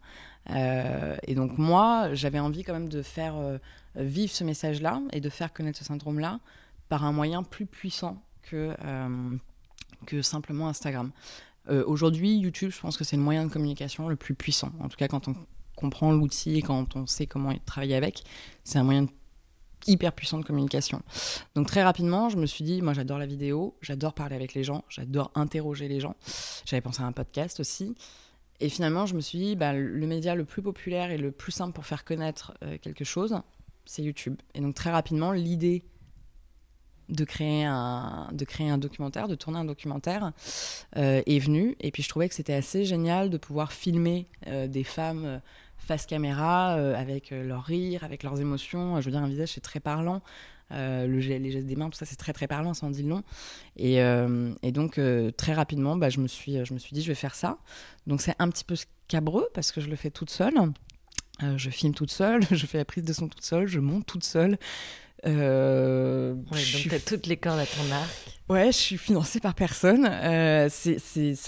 [0.51, 3.35] Euh, et donc moi, j'avais envie quand même de faire
[3.96, 6.40] vivre ce message-là et de faire connaître ce syndrome-là
[6.88, 8.75] par un moyen plus puissant que,
[10.07, 11.12] que simplement Instagram.
[11.87, 14.72] Aujourd'hui, YouTube, je pense que c'est le moyen de communication le plus puissant.
[14.81, 15.37] En tout cas, quand on
[15.76, 18.22] comprend l'outil et quand on sait comment travailler avec,
[18.64, 19.06] c'est un moyen
[19.87, 21.02] hyper puissant de communication.
[21.54, 24.64] Donc très rapidement, je me suis dit, moi j'adore la vidéo, j'adore parler avec les
[24.64, 26.14] gens, j'adore interroger les gens.
[26.64, 27.94] J'avais pensé à un podcast aussi.
[28.61, 31.50] Et finalement, je me suis dit, bah, le média le plus populaire et le plus
[31.50, 33.40] simple pour faire connaître euh, quelque chose,
[33.85, 34.37] c'est YouTube.
[34.54, 35.82] Et donc très rapidement, l'idée
[37.08, 38.30] de créer un
[38.78, 40.32] documentaire, de tourner un documentaire
[40.96, 41.76] euh, est venue.
[41.80, 45.40] Et puis je trouvais que c'était assez génial de pouvoir filmer euh, des femmes
[45.87, 49.01] face caméra euh, avec euh, leur rire, avec leurs émotions.
[49.01, 50.23] Je veux dire, un visage c'est très parlant.
[50.71, 53.03] Euh, le, les gestes des mains, tout ça c'est très très parlant, ça en dit
[53.03, 53.23] long.
[53.77, 55.01] Et, euh, donc
[55.37, 57.59] très rapidement, bah, je me suis je me suis dit je vais faire ça.
[58.07, 60.55] Donc c'est un petit peu scabreux parce que je le fais toute seule.
[61.57, 64.25] Je filme toute seule, je fais la prise de son toute seule, je monte toute
[64.25, 64.59] seule.
[65.26, 68.11] Euh, Ouais, Donc, tu as toutes les cordes à ton arc.
[68.48, 70.04] Ouais, je suis financée par personne.
[70.11, 70.98] Euh, c'est-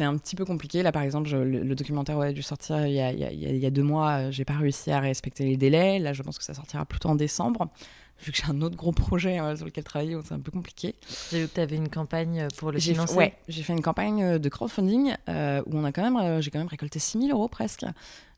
[0.05, 0.83] un petit peu compliqué.
[0.83, 3.25] Là, par exemple, je- le, le documentaire aurait dû sortir il y a, il y
[3.25, 4.11] a- il y a- a deux mois.
[4.13, 5.99] euh, J'ai pas réussi à respecter les délais.
[5.99, 7.69] Là, je pense que ça sortira plutôt en décembre.
[8.25, 10.95] Vu que j'ai un autre gros projet euh, sur lequel travailler, c'est un peu compliqué.
[11.33, 13.17] J'ai vu que tu avais une campagne pour le financer.
[13.17, 16.41] ouais, j'ai fait une campagne euh, de crowdfunding euh, où on a quand même, euh,
[16.41, 17.85] j'ai quand même récolté 6000 euros presque.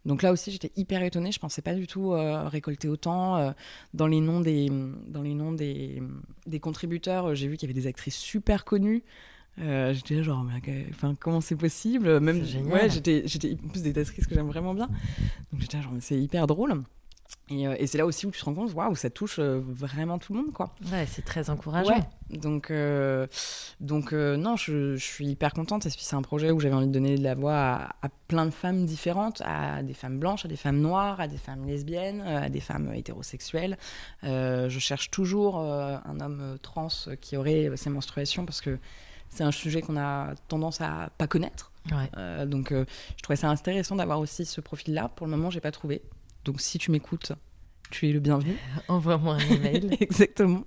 [0.06, 1.32] Donc là aussi, j'étais hyper étonnée.
[1.32, 3.36] Je pensais pas du tout euh, récolter autant.
[3.36, 3.50] euh,
[3.92, 4.70] dans les noms des,
[5.08, 6.02] dans les noms des,
[6.46, 9.02] des contributeurs, j'ai vu qu'il y avait des actrices super connues.
[9.58, 12.20] Euh, j'étais genre, mais, enfin, comment c'est possible?
[12.20, 14.88] Même, ouais, j'étais, j'étais plus des actrices que j'aime vraiment bien.
[15.52, 16.82] Donc j'étais genre, mais c'est hyper drôle.
[17.48, 19.60] Et, euh, et c'est là aussi où tu te rends compte, waouh, ça touche euh,
[19.64, 20.74] vraiment tout le monde, quoi.
[20.90, 21.94] Ouais, c'est très encourageant.
[21.94, 22.38] Ouais.
[22.38, 23.28] Donc, euh,
[23.78, 25.86] donc euh, non, je, je suis hyper contente.
[25.86, 28.08] Et puis, c'est un projet où j'avais envie de donner de la voix à, à
[28.26, 31.64] plein de femmes différentes, à des femmes blanches, à des femmes noires, à des femmes
[31.66, 33.78] lesbiennes, à des femmes hétérosexuelles.
[34.24, 36.88] Euh, je cherche toujours un homme trans
[37.20, 38.78] qui aurait ses menstruations parce que
[39.28, 41.70] c'est un sujet qu'on a tendance à pas connaître.
[41.90, 42.10] Ouais.
[42.16, 42.84] Euh, donc, euh,
[43.16, 45.10] je trouvais ça intéressant d'avoir aussi ce profil-là.
[45.14, 46.02] Pour le moment, j'ai pas trouvé.
[46.46, 47.32] Donc, si tu m'écoutes,
[47.90, 48.56] tu es le bienvenu.
[48.88, 49.90] Envoie-moi un email.
[50.00, 50.64] Exactement.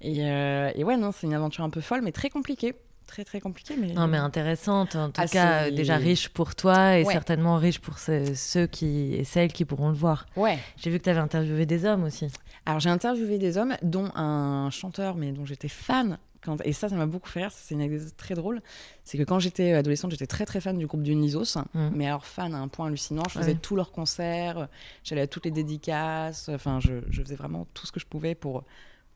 [0.00, 2.74] Et, euh, et ouais, non, c'est une aventure un peu folle, mais très compliquée.
[3.06, 3.74] Très, très compliquée.
[3.78, 3.94] Mais...
[3.94, 4.94] Non, mais intéressante.
[4.94, 7.12] En tout cas, c'est- déjà riche pour toi et Ouais.
[7.14, 10.26] certainement riche pour ce- ceux qui et celles qui pourront le voir.
[10.36, 10.58] Ouais.
[10.76, 12.26] J'ai vu que tu avais interviewé des hommes aussi.
[12.66, 16.18] Alors, j'ai interviewé des hommes, dont un chanteur, mais dont j'étais fan.
[16.42, 16.60] Quand...
[16.64, 17.52] Et ça, ça m'a beaucoup fait rire.
[17.52, 18.62] C'est une anecdote très drôle.
[19.04, 21.58] C'est que quand j'étais adolescente, j'étais très, très fan du groupe Dionysos.
[21.74, 21.90] Mm.
[21.94, 23.24] Mais alors, fan à un point hallucinant.
[23.28, 24.68] Je faisais tous leurs concerts.
[25.04, 26.48] J'allais à toutes les dédicaces.
[26.48, 28.64] Enfin, je, je faisais vraiment tout ce que je pouvais pour,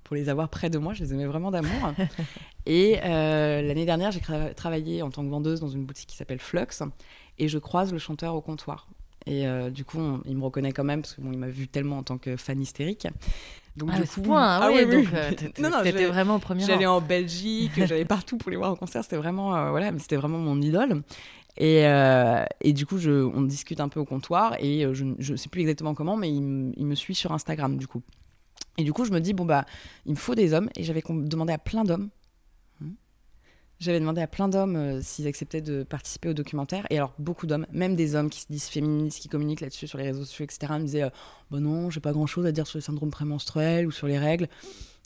[0.04, 0.94] pour les avoir près de moi.
[0.94, 1.92] Je les aimais vraiment d'amour.
[2.66, 4.20] et euh, l'année dernière, j'ai
[4.54, 6.82] travaillé en tant que vendeuse dans une boutique qui s'appelle Flux.
[7.38, 8.88] Et je croise le chanteur au comptoir.
[9.26, 11.68] Et euh, du coup, on- il me reconnaît quand même parce que bon, m'a vu
[11.68, 13.06] tellement en tant que fan hystérique.
[13.76, 15.04] Donc, Ah, du coup- point, ah, Ah oui, oui, oui.
[15.04, 18.36] donc euh, t'étais Non, non, t'étais j'allais- vraiment au premier J'allais en Belgique, j'allais partout
[18.36, 19.02] pour les voir en concert.
[19.02, 21.02] C'était vraiment, euh, voilà, mais c'était vraiment mon idole.
[21.58, 21.84] Et,
[22.62, 25.60] et du coup, je, on discute un peu au comptoir et je ne sais plus
[25.60, 28.02] exactement comment, mais il, m- il me suit sur Instagram du coup.
[28.78, 29.66] Et du coup, je me dis, bon, bah,
[30.06, 30.70] il me faut des hommes.
[30.76, 32.08] Et j'avais demandé à plein d'hommes.
[33.82, 36.86] J'avais demandé à plein d'hommes euh, s'ils acceptaient de participer au documentaire.
[36.90, 39.98] Et alors, beaucoup d'hommes, même des hommes qui se disent féministes, qui communiquent là-dessus sur
[39.98, 41.10] les réseaux sociaux, etc., me disaient, euh,
[41.50, 44.46] bah non, j'ai pas grand-chose à dire sur le syndrome prémenstruel ou sur les règles.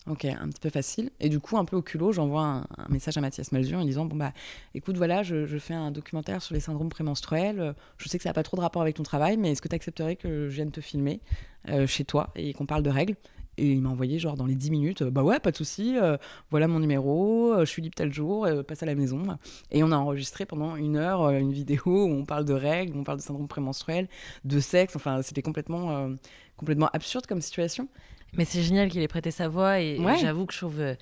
[0.06, 1.10] Ok, un petit peu facile.
[1.20, 4.04] Et du coup, un peu au culot, j'envoie un, message à Mathias Malzieu en disant
[4.04, 4.34] Bon, bah,
[4.74, 7.60] écoute, voilà, je, je fais un documentaire sur les syndromes prémenstruels.
[7.60, 9.62] Euh, Je sais que ça n'a pas trop de rapport avec ton travail, mais est-ce
[9.62, 11.22] que tu accepterais que je vienne te filmer
[11.70, 13.16] euh, chez toi et qu'on parle de règles?
[13.58, 15.96] Et il m'a envoyé, genre, dans les 10 minutes euh, Bah ouais, pas de souci,
[15.96, 16.16] euh,
[16.50, 19.22] voilà mon numéro, euh, je suis libre tel jour, passe à la maison.
[19.70, 23.04] Et on a enregistré pendant une heure une vidéo où on parle de règles, on
[23.04, 24.08] parle de syndrome prémenstruel,
[24.44, 24.96] de sexe.
[24.96, 26.10] Enfin, c'était complètement,
[26.56, 27.88] complètement absurde comme situation.
[28.32, 30.94] Mais c'est génial qu'il ait prêté sa voix et, j'avoue que je trouve, euh,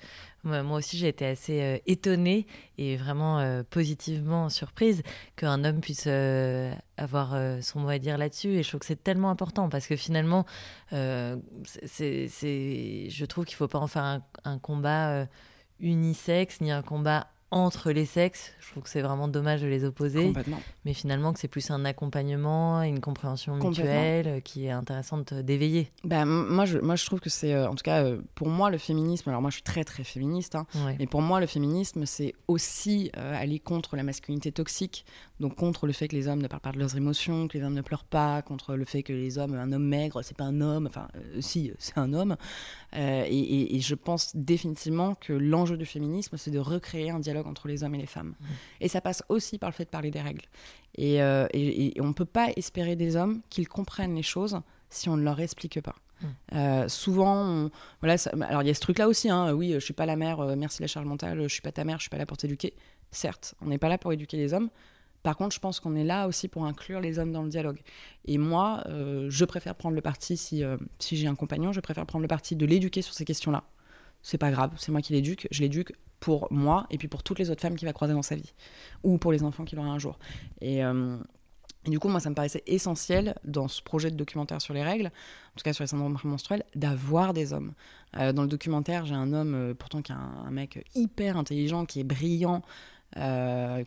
[0.43, 5.03] moi aussi j'ai été assez euh, étonnée et vraiment euh, positivement surprise
[5.35, 6.07] qu'un homme puisse
[6.97, 9.95] avoir son mot à dire là-dessus et je trouve que c'est tellement important parce que
[9.95, 10.45] finalement,
[10.91, 15.27] c'est, je trouve qu'il faut pas en faire un, un combat
[15.79, 18.51] unisexe ni un combat entre les sexes.
[18.59, 20.33] Je trouve que c'est vraiment dommage de les opposer,
[20.83, 25.89] mais finalement que c'est plus un accompagnement, une compréhension mutuelle euh, qui est intéressante d'éveiller.
[26.03, 28.69] Bah, moi, je, moi, je trouve que c'est, euh, en tout cas, euh, pour moi,
[28.71, 30.95] le féminisme, alors moi, je suis très, très féministe, hein, Ouais.
[30.99, 35.05] mais pour moi, le féminisme, c'est aussi euh, aller contre la masculinité toxique,
[35.39, 37.63] donc contre le fait que les hommes ne parlent pas de leurs émotions, que les
[37.63, 40.45] hommes ne pleurent pas, contre le fait que les hommes, un homme maigre, c'est pas
[40.45, 42.35] un homme, enfin, euh, si, c'est un homme.
[42.95, 47.19] Euh, et, et- et je pense définitivement que l'enjeu du féminisme, c'est de recréer un
[47.19, 48.35] dialogue entre les hommes et les femmes.
[48.81, 50.45] Et ça passe aussi par le fait de parler des règles.
[50.97, 54.59] Et, euh, et- et on ne peut pas espérer des hommes qu'ils comprennent les choses
[54.89, 55.95] si on ne leur explique pas.
[56.53, 57.71] Euh, souvent, on-
[58.01, 59.29] voilà, ça- alors il y a ce truc-là aussi.
[59.29, 61.71] hein, oui, je suis pas la mère, euh, merci la charge mentale, je suis pas
[61.73, 62.73] ta mère, je suis pas là pour t'éduquer.
[63.11, 64.69] Certes, on n'est pas là pour éduquer les hommes.
[65.23, 67.79] Par contre, je pense qu'on est là aussi pour inclure les hommes dans le dialogue.
[68.25, 70.63] Et moi, euh, je préfère prendre le parti, si,
[70.99, 73.63] si j'ai un compagnon, je préfère prendre le parti de l'éduquer sur ces questions-là.
[74.25, 77.37] C'est pas grave, c'est moi qui l'éduque, je l'éduque pour moi et puis pour toutes
[77.37, 78.53] les autres femmes qu'il va croiser dans sa vie.
[79.03, 80.17] Ou pour les enfants qu'il aura un jour.
[80.61, 81.15] Et, euh,
[81.85, 85.05] du coup, moi, ça me paraissait essentiel dans ce projet de documentaire sur les règles,
[85.05, 87.73] en tout cas sur les syndromes prémenstruels, d'avoir des hommes.
[88.17, 91.85] Euh, dans le documentaire, j'ai un homme, euh, pourtant qui est un, mec hyper intelligent,
[91.85, 92.63] qui est brillant,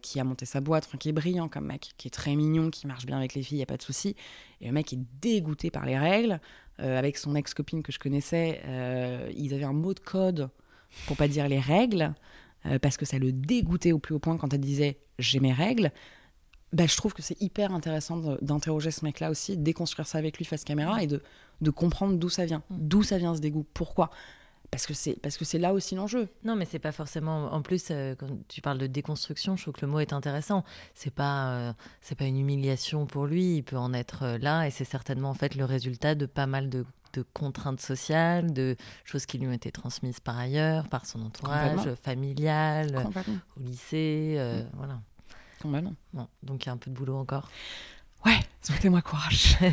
[0.00, 2.70] qui a monté sa boîte, enfin qui est brillant comme mec, qui est très mignon,
[2.70, 4.14] qui marche bien avec les filles, il n'y a pas de souci.
[4.60, 6.40] Et le mec est dégoûté par les règles.
[6.80, 10.48] Euh, avec son ex-copine que je connaissais, euh, ils avaient un mot de code
[11.06, 12.14] pour pas dire les règles,
[12.66, 15.52] euh, parce que ça le dégoûtait au plus haut point quand elle disait j'ai mes
[15.52, 15.90] règles.
[16.72, 20.38] Bah, je trouve que c'est hyper intéressant d'interroger ce mec-là aussi, de déconstruire ça avec
[20.38, 21.20] lui face caméra et de,
[21.62, 24.10] de comprendre d'où ça vient, d'où ça vient ce dégoût, pourquoi?
[24.70, 26.28] Parce que c'est parce que c'est là aussi l'enjeu.
[26.44, 27.52] Non, mais c'est pas forcément.
[27.52, 30.62] En plus, euh, quand tu parles de déconstruction, je trouve que le mot est intéressant.
[30.94, 33.56] C'est pas, euh, c'est pas une humiliation pour lui.
[33.56, 36.46] Il peut en être euh, là, et c'est certainement en fait le résultat de pas
[36.46, 41.06] mal de, de contraintes sociales, de choses qui lui ont été transmises par ailleurs, par
[41.06, 43.08] son entourage familial,
[43.56, 45.00] au lycée, euh, voilà.
[45.60, 45.94] Complètement.
[46.12, 47.48] Bon, donc il y a un peu de boulot encore.
[48.24, 49.56] Ouais, souhaitez-moi courage.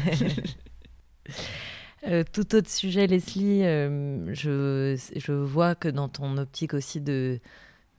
[2.08, 7.40] Euh, tout autre sujet, Leslie, euh, je, vois que dans ton optique aussi de,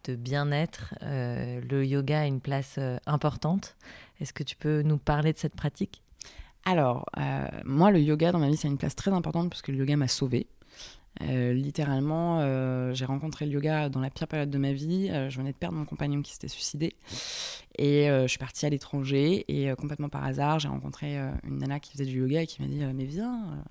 [0.09, 3.77] bien-être, euh, le yoga a une place importante.
[4.21, 6.03] Est-ce que tu peux nous parler de cette pratique?
[6.64, 7.07] Alors,
[7.64, 9.97] moi, le yoga dans ma vie, c'est une place très importante parce que le yoga
[9.97, 10.47] m'a sauvée.
[11.21, 12.40] Littéralement,
[12.92, 15.09] j'ai rencontré le yoga dans la pire période de ma vie.
[15.09, 16.97] Je venais de perdre mon compagnon qui s'était suicidé.
[17.79, 19.45] Et je suis partie à l'étranger.
[19.47, 22.69] Et complètement par hasard, j'ai rencontré une nana qui faisait du yoga et qui m'a
[22.69, 23.64] dit Mais viens,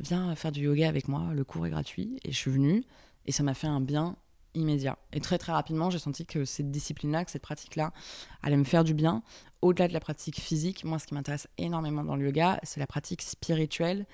[0.00, 1.30] viens faire du yoga avec moi.
[1.32, 2.18] Le cours est gratuit.
[2.24, 2.84] Et je suis venue.
[3.26, 4.16] Et ça m'a fait un bien
[4.54, 4.98] immédiat.
[5.12, 7.92] Et très, très rapidement, j'ai senti que cette discipline-là, que cette pratique-là,
[8.42, 9.22] allait me faire du bien.
[9.62, 12.86] Au-delà de la pratique physique, moi, ce qui m'intéresse énormément dans le yoga, c'est la
[12.86, 14.06] pratique spirituelle.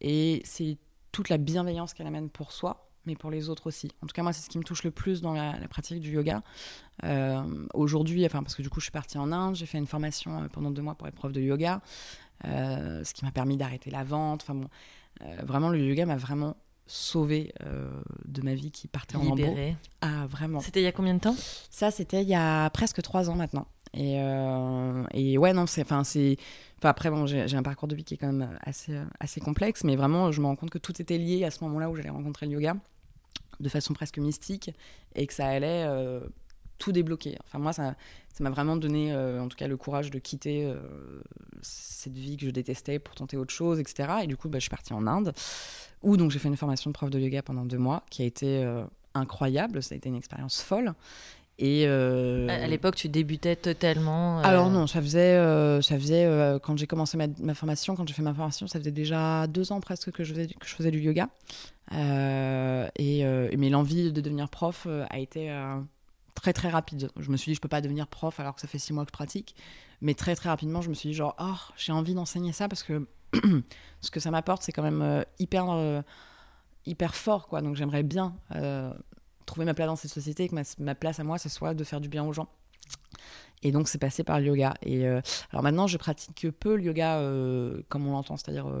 [0.00, 0.78] Et c'est
[1.12, 3.90] toute la bienveillance qu'elle amène pour soi, mais pour les autres aussi.
[4.02, 6.12] En tout cas, moi, c'est ce qui me touche le plus dans la, pratique du
[6.12, 6.42] yoga.
[7.04, 9.86] Euh, Aujourd'hui, enfin, parce que du coup, je suis partie en Inde, j'ai fait une
[9.86, 11.80] formation euh, pendant deux mois pour être prof de yoga,
[12.44, 14.42] euh, ce qui m'a permis d'arrêter la vente.
[14.42, 14.68] Enfin bon,
[15.42, 16.56] vraiment, le yoga m'a vraiment
[16.86, 17.88] sauvée euh,
[18.24, 19.56] de ma vie qui partait en lambeaux.
[20.00, 20.60] Ah, vraiment.
[20.60, 21.36] C'était il y a combien de temps?
[21.70, 23.66] Ça, c'était il y a presque trois ans maintenant.
[23.94, 25.82] Et, euh, et ouais, non, c'est.
[25.82, 26.36] Enfin, c'est.
[26.82, 29.84] Après, bon, j'ai un parcours de vie qui est quand même assez, euh, assez complexe,
[29.84, 32.10] mais vraiment, je me rends compte que tout était lié à ce moment-là où j'allais
[32.10, 32.76] rencontrer le yoga,
[33.58, 34.70] de façon presque mystique,
[35.14, 36.20] et que ça allait euh,
[36.80, 37.36] tout débloquer.
[37.44, 37.94] Enfin, moi, ça
[38.32, 40.80] ça m'a vraiment donné, euh, en tout cas, le courage de quitter euh,
[41.62, 44.08] cette vie que je détestais pour tenter autre chose, etc.
[44.22, 45.32] Et du coup, bah, je suis partie en Inde,
[46.02, 48.24] où donc j'ai fait une formation de prof de yoga pendant deux mois, qui a
[48.24, 48.82] été euh,
[49.14, 49.82] incroyable.
[49.82, 50.94] Ça a été une expérience folle.
[51.58, 54.38] Et euh, À, l'époque, tu débutais totalement.
[54.38, 56.26] euh, alors non, ça faisait, euh, ça faisait
[56.62, 59.70] quand j'ai commencé ma, ma formation, quand j'ai fait ma formation, ça faisait déjà deux
[59.72, 61.28] ans presque que je faisais, du- que je faisais du yoga.
[61.92, 63.24] Et,
[63.58, 65.50] mais l'envie de devenir prof a été
[66.34, 67.10] très très rapide.
[67.16, 69.04] Je me suis dit, je peux pas devenir prof alors que ça fait six mois
[69.04, 69.54] que je pratique.
[70.00, 72.82] Mais très très rapidement, je me suis dit genre, oh, j'ai envie d'enseigner ça parce
[72.82, 73.06] que
[74.00, 76.02] ce que ça m'apporte, c'est quand même euh, hyper euh,
[76.86, 77.60] hyper fort quoi.
[77.62, 78.92] Donc j'aimerais bien euh,
[79.46, 81.74] trouver ma place dans cette société et que ma, ma place à moi, ce soit
[81.74, 82.48] de faire du bien aux gens.
[83.62, 84.74] Et donc c'est passé par le yoga.
[84.82, 87.20] Et alors maintenant, je pratique peu le yoga
[87.90, 88.72] comme on l'entend, c'est-à-dire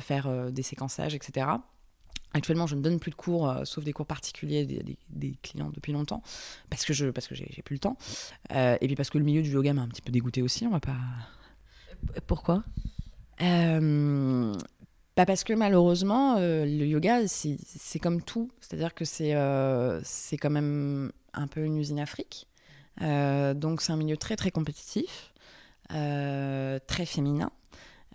[0.00, 1.46] faire des séquençages, etc.
[2.36, 5.34] Actuellement, je ne donne plus de cours, euh, sauf des cours particuliers des, des- des
[5.42, 6.22] clients depuis longtemps,
[6.68, 7.96] parce que je parce que j'ai plus le temps.
[8.52, 10.66] Euh, et puis parce que le milieu du yoga m'a un petit peu dégoûté aussi.
[10.66, 10.98] On va pas.
[12.26, 12.62] Pourquoi?
[13.40, 14.52] Euh,
[15.16, 18.50] bah parce que malheureusement, euh, le yoga, c'est c'est comme tout.
[18.60, 19.34] C'est-à-dire que c'est
[20.04, 22.46] c'est quand même un peu une usine afrique.
[23.00, 25.32] Donc c'est un milieu très très compétitif,
[25.88, 27.50] très féminin.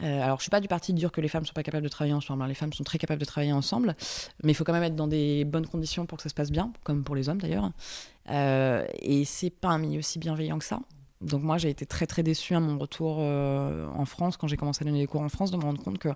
[0.01, 1.83] Euh, alors je suis pas du parti de dire que les femmes sont pas capables
[1.83, 2.41] de travailler ensemble.
[2.41, 2.47] hein.
[2.47, 3.95] Les femmes sont très capables de travailler ensemble,
[4.43, 6.51] mais il faut quand même être dans des bonnes conditions pour que ça se passe
[6.51, 7.71] bien, comme pour les hommes d'ailleurs.
[8.29, 10.79] Euh, et c'est pas un milieu si bienveillant que ça.
[11.21, 14.57] Donc moi j'ai été très très déçue à mon retour euh, en France quand j'ai
[14.57, 16.09] commencé à donner des cours en France de me rendre compte que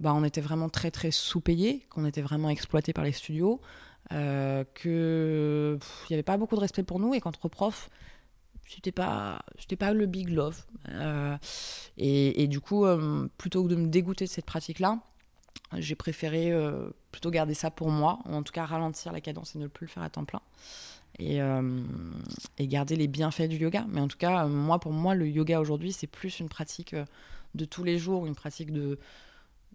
[0.00, 3.60] bah, on était vraiment très très sous-payés, qu'on était vraiment exploités par les studios,
[4.12, 7.90] euh, que pff, il y avait pas beaucoup de respect pour nous et qu'entre profs
[8.72, 10.64] c'était pas c'était pas le big love.
[10.90, 11.36] Euh,
[11.98, 15.00] et, et du coup euh, plutôt que de me dégoûter de cette pratique là
[15.76, 19.54] j'ai préféré euh, plutôt garder ça pour moi ou en tout cas ralentir la cadence
[19.54, 20.42] et ne plus le faire à temps plein.
[21.18, 21.38] Et,
[22.56, 23.84] et garder les bienfaits du yoga.
[23.90, 26.94] Mais en tout cas moi pour moi le yoga aujourd'hui c'est plus une pratique
[27.54, 28.98] de tous les jours une pratique de-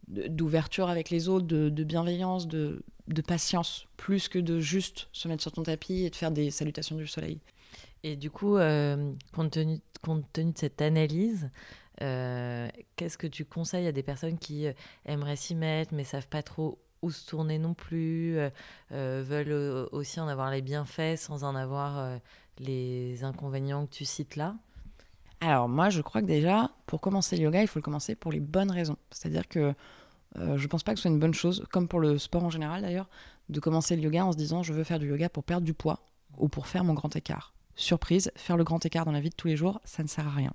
[0.07, 5.27] d'ouverture avec les autres, de, de bienveillance, de, de patience, plus que de juste se
[5.27, 7.39] mettre sur ton tapis et de faire des salutations du soleil.
[8.07, 11.49] Et du coup, euh, compte, tenu, compte tenu de cette analyse,
[12.03, 14.73] euh, qu'est-ce que tu conseilles à des personnes qui euh,
[15.07, 18.37] aimeraient s'y mettre mais savent pas trop où se tourner non plus,
[18.91, 22.19] veulent aussi en avoir les bienfaits sans en avoir
[22.57, 24.55] les inconvénients que tu cites là?
[25.41, 28.31] Alors moi, je crois que déjà, pour commencer le yoga, il faut le commencer pour
[28.31, 28.97] les bonnes raisons.
[29.11, 29.73] C'est-à-dire que
[30.37, 32.49] euh, je pense pas que ce soit une bonne chose, comme pour le sport en
[32.51, 33.09] général d'ailleurs,
[33.49, 35.73] de commencer le yoga en se disant je veux faire du yoga pour perdre du
[35.73, 36.01] poids
[36.37, 37.54] ou pour faire mon grand écart.
[37.75, 40.27] Surprise, faire le grand écart dans la vie de tous les jours, ça ne sert
[40.27, 40.53] à rien.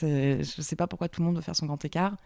[0.00, 2.16] Je sais pas pourquoi tout le monde veut faire son grand écart.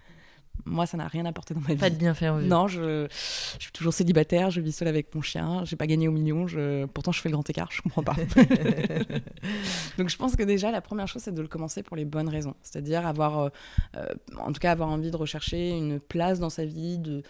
[0.64, 1.76] Moi, ça n'a rien apporté dans ma vie.
[1.76, 2.46] Pas de bienfaits en vue.
[2.46, 6.06] Non, je, je suis toujours célibataire, je vis seule avec mon chien, j'ai pas gagné
[6.08, 8.14] au million, je, pourtant je fais le grand écart, je comprends pas.
[9.98, 12.28] Donc je pense que déjà la première chose c'est de le commencer pour les bonnes
[12.28, 13.50] raisons, c'est-à-dire avoir,
[13.96, 14.06] euh,
[14.38, 17.22] en tout cas avoir envie de rechercher une place dans sa vie de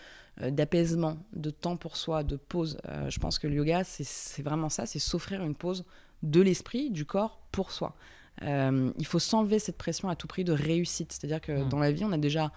[0.43, 2.79] euh, d'apaisement, de temps pour soi, de pause.
[2.89, 5.85] Euh, je pense que le yoga c'est vraiment ça, c'est s'offrir une pause
[6.23, 7.95] de l'esprit, du corps pour soi.
[8.43, 11.69] Euh, il faut s'enlever cette pression à tout prix de réussite, c'est-à-dire que Mm.
[11.69, 12.53] dans la vie on a déjà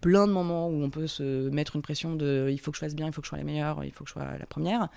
[0.00, 2.80] plein de moments où on peut se mettre une pression de il faut que je
[2.80, 4.46] fasse bien, il faut que je sois la meilleure, il faut que je sois la
[4.46, 4.88] première.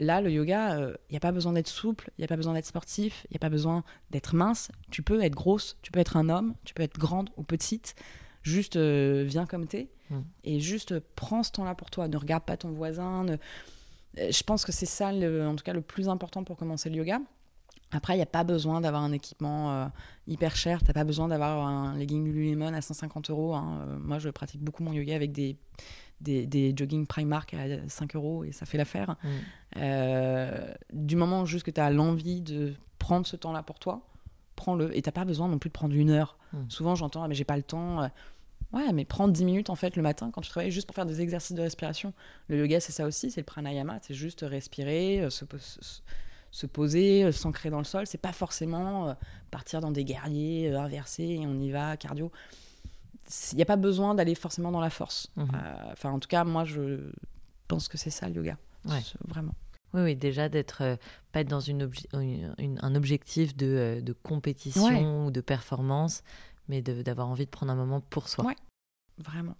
[0.00, 0.76] Là, le yoga,
[1.08, 3.34] il n'y a pas besoin d'être souple, il n'y a pas besoin d'être sportif, il
[3.34, 4.72] n'y a pas besoin d'être mince.
[4.90, 7.94] Tu peux être grosse, tu peux être un homme, tu peux être grande ou petite.
[8.42, 10.18] Juste euh, viens comme t'es Mm.
[10.44, 12.08] et juste euh, prends ce temps-là pour toi.
[12.08, 13.22] Ne regarde pas ton voisin.
[13.24, 13.36] ne- Euh,
[14.16, 16.96] Je pense que c'est ça, le- en tout cas, le plus important pour commencer le
[16.96, 17.18] yoga.
[17.90, 19.86] Après, il n'y a pas besoin d'avoir un équipement euh,
[20.26, 20.80] hyper cher.
[20.80, 23.54] Tu n'as pas besoin d'avoir un legging Lululemon à 150 euros.
[23.54, 23.80] hein.
[23.88, 25.56] Euh, moi, je pratique beaucoup mon yoga avec des,
[26.20, 29.16] des, des jogging Primark à 5 euros et ça fait l'affaire.
[29.22, 29.28] Mm.
[29.76, 34.00] Euh, du moment juste que tu as l'envie de prendre ce temps-là pour toi,
[34.56, 34.96] prends-le.
[34.96, 36.36] Et tu pas besoin non plus de prendre une heure.
[36.52, 36.58] Mm.
[36.68, 38.08] Souvent, j'entends, ah, mais j'ai pas le temps.
[38.74, 41.06] Ouais, mais prendre 10 minutes en fait le matin quand tu travailles juste pour faire
[41.06, 42.12] des exercices de respiration.
[42.48, 46.00] Le yoga, c'est ça aussi, c'est le pranayama, c'est juste respirer, euh, se, po- se-
[46.50, 48.06] se poser, euh, s'ancrer dans le sol.
[48.06, 49.14] C'est pas forcément euh,
[49.50, 52.32] partir dans des guerriers inversés et on y va, cardio.
[53.52, 55.28] Il n'y a pas besoin d'aller forcément dans la force.
[55.36, 55.48] Mhm.
[55.54, 56.98] Euh, Enfin, en tout cas, moi, je
[57.68, 58.58] pense que c'est ça le yoga.
[58.86, 59.00] Ouais.
[59.28, 59.54] Vraiment.
[59.94, 60.96] Oui, oui, déjà d'être euh,
[61.32, 65.04] pas être dans une obje- une- une- un objectif de, de compétition Ouais.
[65.04, 66.22] ou de performance,
[66.68, 68.44] mais d'avoir envie de prendre un moment pour soi.
[68.44, 68.56] Ouais.
[69.18, 69.56] Vraiment.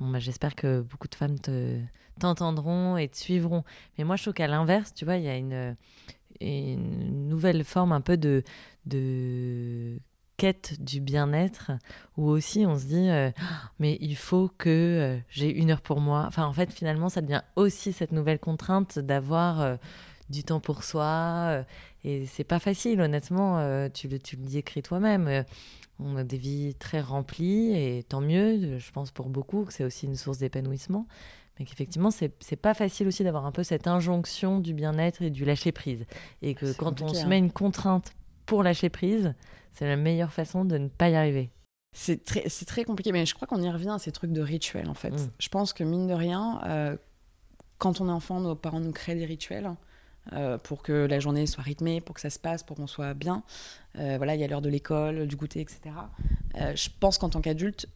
[0.00, 1.80] Bon, bah, j'espère que beaucoup de femmes te-
[2.18, 3.64] t'entendront et te suivront.
[3.96, 5.76] Mais moi, je trouve qu'à l'inverse, tu vois, il y a une,
[6.40, 8.42] une nouvelle forme un peu de,
[8.86, 9.98] de
[10.36, 11.70] quête du bien-être
[12.16, 13.30] où aussi on se dit euh,
[13.78, 16.24] mais il faut que euh, j'ai une heure pour moi.
[16.26, 19.76] Enfin, en fait, finalement, ça devient aussi cette nouvelle contrainte d'avoir euh,
[20.28, 21.04] du temps pour soi.
[21.50, 21.62] euh,
[22.02, 23.88] et c'est pas facile, honnêtement.
[23.90, 25.44] tu, le, tu le dis écrit toi-même.
[25.98, 28.78] On a des vies très remplies et tant mieux.
[28.78, 31.06] Je pense pour beaucoup que c'est aussi une source d'épanouissement.
[31.58, 35.44] mais qu'effectivement, c'est pas facile aussi d'avoir un peu cette injonction du bien-être et du
[35.44, 36.04] lâcher-prise.
[36.42, 37.28] Et que quand on se hein.
[37.28, 38.12] met une contrainte
[38.46, 39.34] pour lâcher prise,
[39.72, 41.50] c'est la meilleure façon de ne pas y arriver.
[41.92, 44.40] C'est très, c'est très compliqué, mais je crois qu'on y revient à ces trucs de
[44.40, 45.12] rituels en fait.
[45.12, 45.30] Mm.
[45.38, 46.96] Je pense que mine de rien, euh,
[47.78, 49.70] quand on est enfant, nos parents nous créent des rituels
[50.32, 53.14] euh, pour que la journée soit rythmée, pour que ça se passe, pour qu'on soit
[53.14, 53.42] bien.
[53.98, 55.80] Euh, voilà, il y a l'heure de l'école, du goûter, etc.
[56.60, 57.86] Euh, je pense qu'en tant qu'adulte,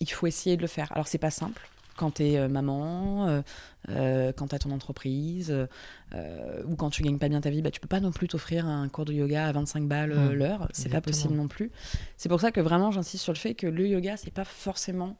[0.00, 0.90] il faut essayer de le faire.
[0.92, 1.68] Alors c'est pas simple.
[1.96, 3.42] Quand t'es euh, maman,
[3.86, 5.54] quand t'as ton entreprise,
[6.66, 8.66] ou quand tu gagnes pas bien ta vie, bah, tu peux pas non plus t'offrir
[8.66, 10.32] un cours de yoga à 25 balles euh, Mm.
[10.32, 10.68] l'heure.
[10.72, 11.70] C'est pas possible non plus.
[12.16, 15.16] C'est pour ça que vraiment j'insiste sur le fait que le yoga, c'est pas forcément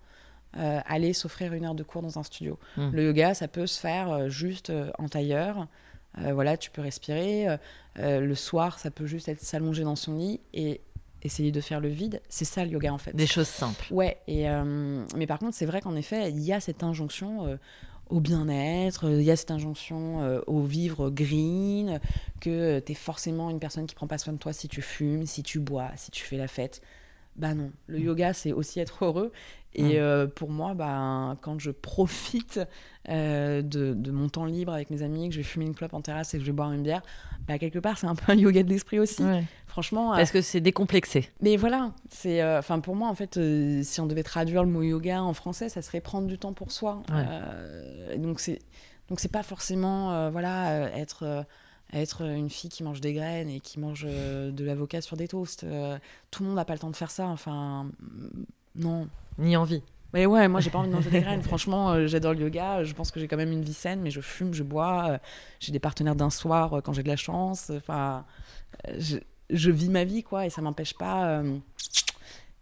[0.57, 2.59] euh, aller s'offrir une heure de cours dans un studio.
[2.77, 2.91] Mm.
[2.93, 5.67] Le yoga, ça peut se faire euh, juste euh, en tailleur.
[6.19, 7.49] Euh, voilà, tu peux respirer.
[7.49, 7.57] Euh,
[7.99, 10.81] euh, le soir, ça peut juste être s'allonger dans son lit et
[11.23, 12.21] essayer de faire le vide.
[12.29, 13.15] C'est ça le yoga en fait.
[13.17, 13.87] Des choses simples.
[13.91, 14.47] Ouais, et,
[15.17, 17.59] mais par contre, c'est vrai qu'en effet, il y a cette injonction
[18.11, 22.01] au bien-être, il y a cette injonction euh, au vivre green,
[22.41, 25.27] que tu es forcément une personne qui prend pas soin de toi si tu fumes,
[25.27, 26.83] si tu bois, si tu fais la fête.
[27.37, 29.32] Bah non, le yoga, c'est aussi être heureux.
[29.76, 29.93] Et Mm.
[29.97, 32.61] euh, pour moi, bah, quand je profite
[33.09, 35.95] euh, de, de mon temps libre avec mes amis, que je vais fumer une clope
[35.95, 37.03] en terrasse et que je vais boire une bière,
[37.49, 39.24] bah, quelque part, c'est un peu un yoga de l'esprit aussi.
[39.24, 39.43] Ouais.
[39.66, 41.28] Franchement, euh, Parce que c'est décomplexé.
[41.41, 43.37] mais voilà, c'est, enfin pour moi en fait,
[43.82, 46.70] si on devait traduire le mot yoga en français, ça serait prendre du temps pour
[46.70, 47.03] soi.
[47.11, 48.16] Ouais.
[48.18, 48.61] Donc c'est,
[49.09, 51.45] donc c'est pas forcément, voilà, être,
[51.93, 55.28] être une fille qui mange des graines et qui mange euh, de l'avocat sur des
[55.28, 55.64] toasts.
[55.64, 55.99] Euh,
[56.30, 57.26] tout le monde n'a pas le temps de faire ça.
[57.26, 58.45] Enfin, mm,
[58.76, 59.09] non.
[59.39, 59.82] Ni envie.
[60.12, 61.43] Mais ouais, moi j'ai pas envie de manger des graines.
[61.43, 62.85] Franchement, euh, j'adore le yoga.
[62.85, 65.07] Je pense que j'ai quand même une vie saine, mais je fume, je bois.
[65.11, 65.18] euh,
[65.61, 67.70] j'ai des partenaires d'un soir euh, quand j'ai de la chance.
[67.70, 68.24] Enfin,
[68.99, 69.18] je,
[69.51, 71.43] je vis ma vie, quoi, et ça m'empêche pas.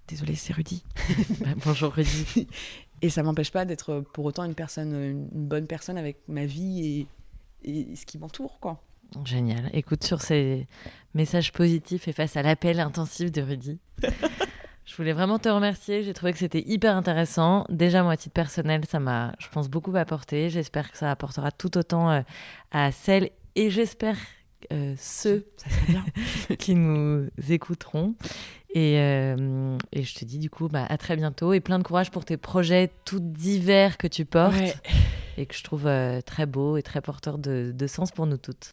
[0.09, 0.83] Désolée, c'est Rudy.
[1.41, 2.49] Bah, bonjour Rudy.
[3.05, 6.47] Et ça m'empêche pas d'être pour autant une personne, une une bonne personne avec ma
[6.47, 7.09] vie
[7.65, 8.81] et, et ce qui m'entoure, quoi.
[9.25, 9.71] Génial.
[9.73, 10.67] Écoute, sur ces
[11.15, 13.79] messages positifs et face à l'appel intensif de Rudy,
[14.85, 16.03] je voulais vraiment te remercier.
[16.03, 17.65] J'ai trouvé que c'était hyper intéressant.
[17.69, 20.51] Déjà, moi, à titre personnel, ça m'a, je pense, beaucoup apporté.
[20.51, 22.21] J'espère que ça apportera tout autant euh,
[22.71, 24.17] à celles et j'espère
[24.73, 26.05] euh, ceux Ça serait bien.
[26.57, 28.15] qui nous écouteront.
[28.75, 31.85] Et, euh, et je te dis du coup bah, à très bientôt et plein de
[31.85, 34.73] courage pour tes projets tout divers que tu portes Ouais.
[35.37, 38.39] et que je trouve euh, très beau et très porteur de, de sens pour nous
[38.39, 38.73] toutes.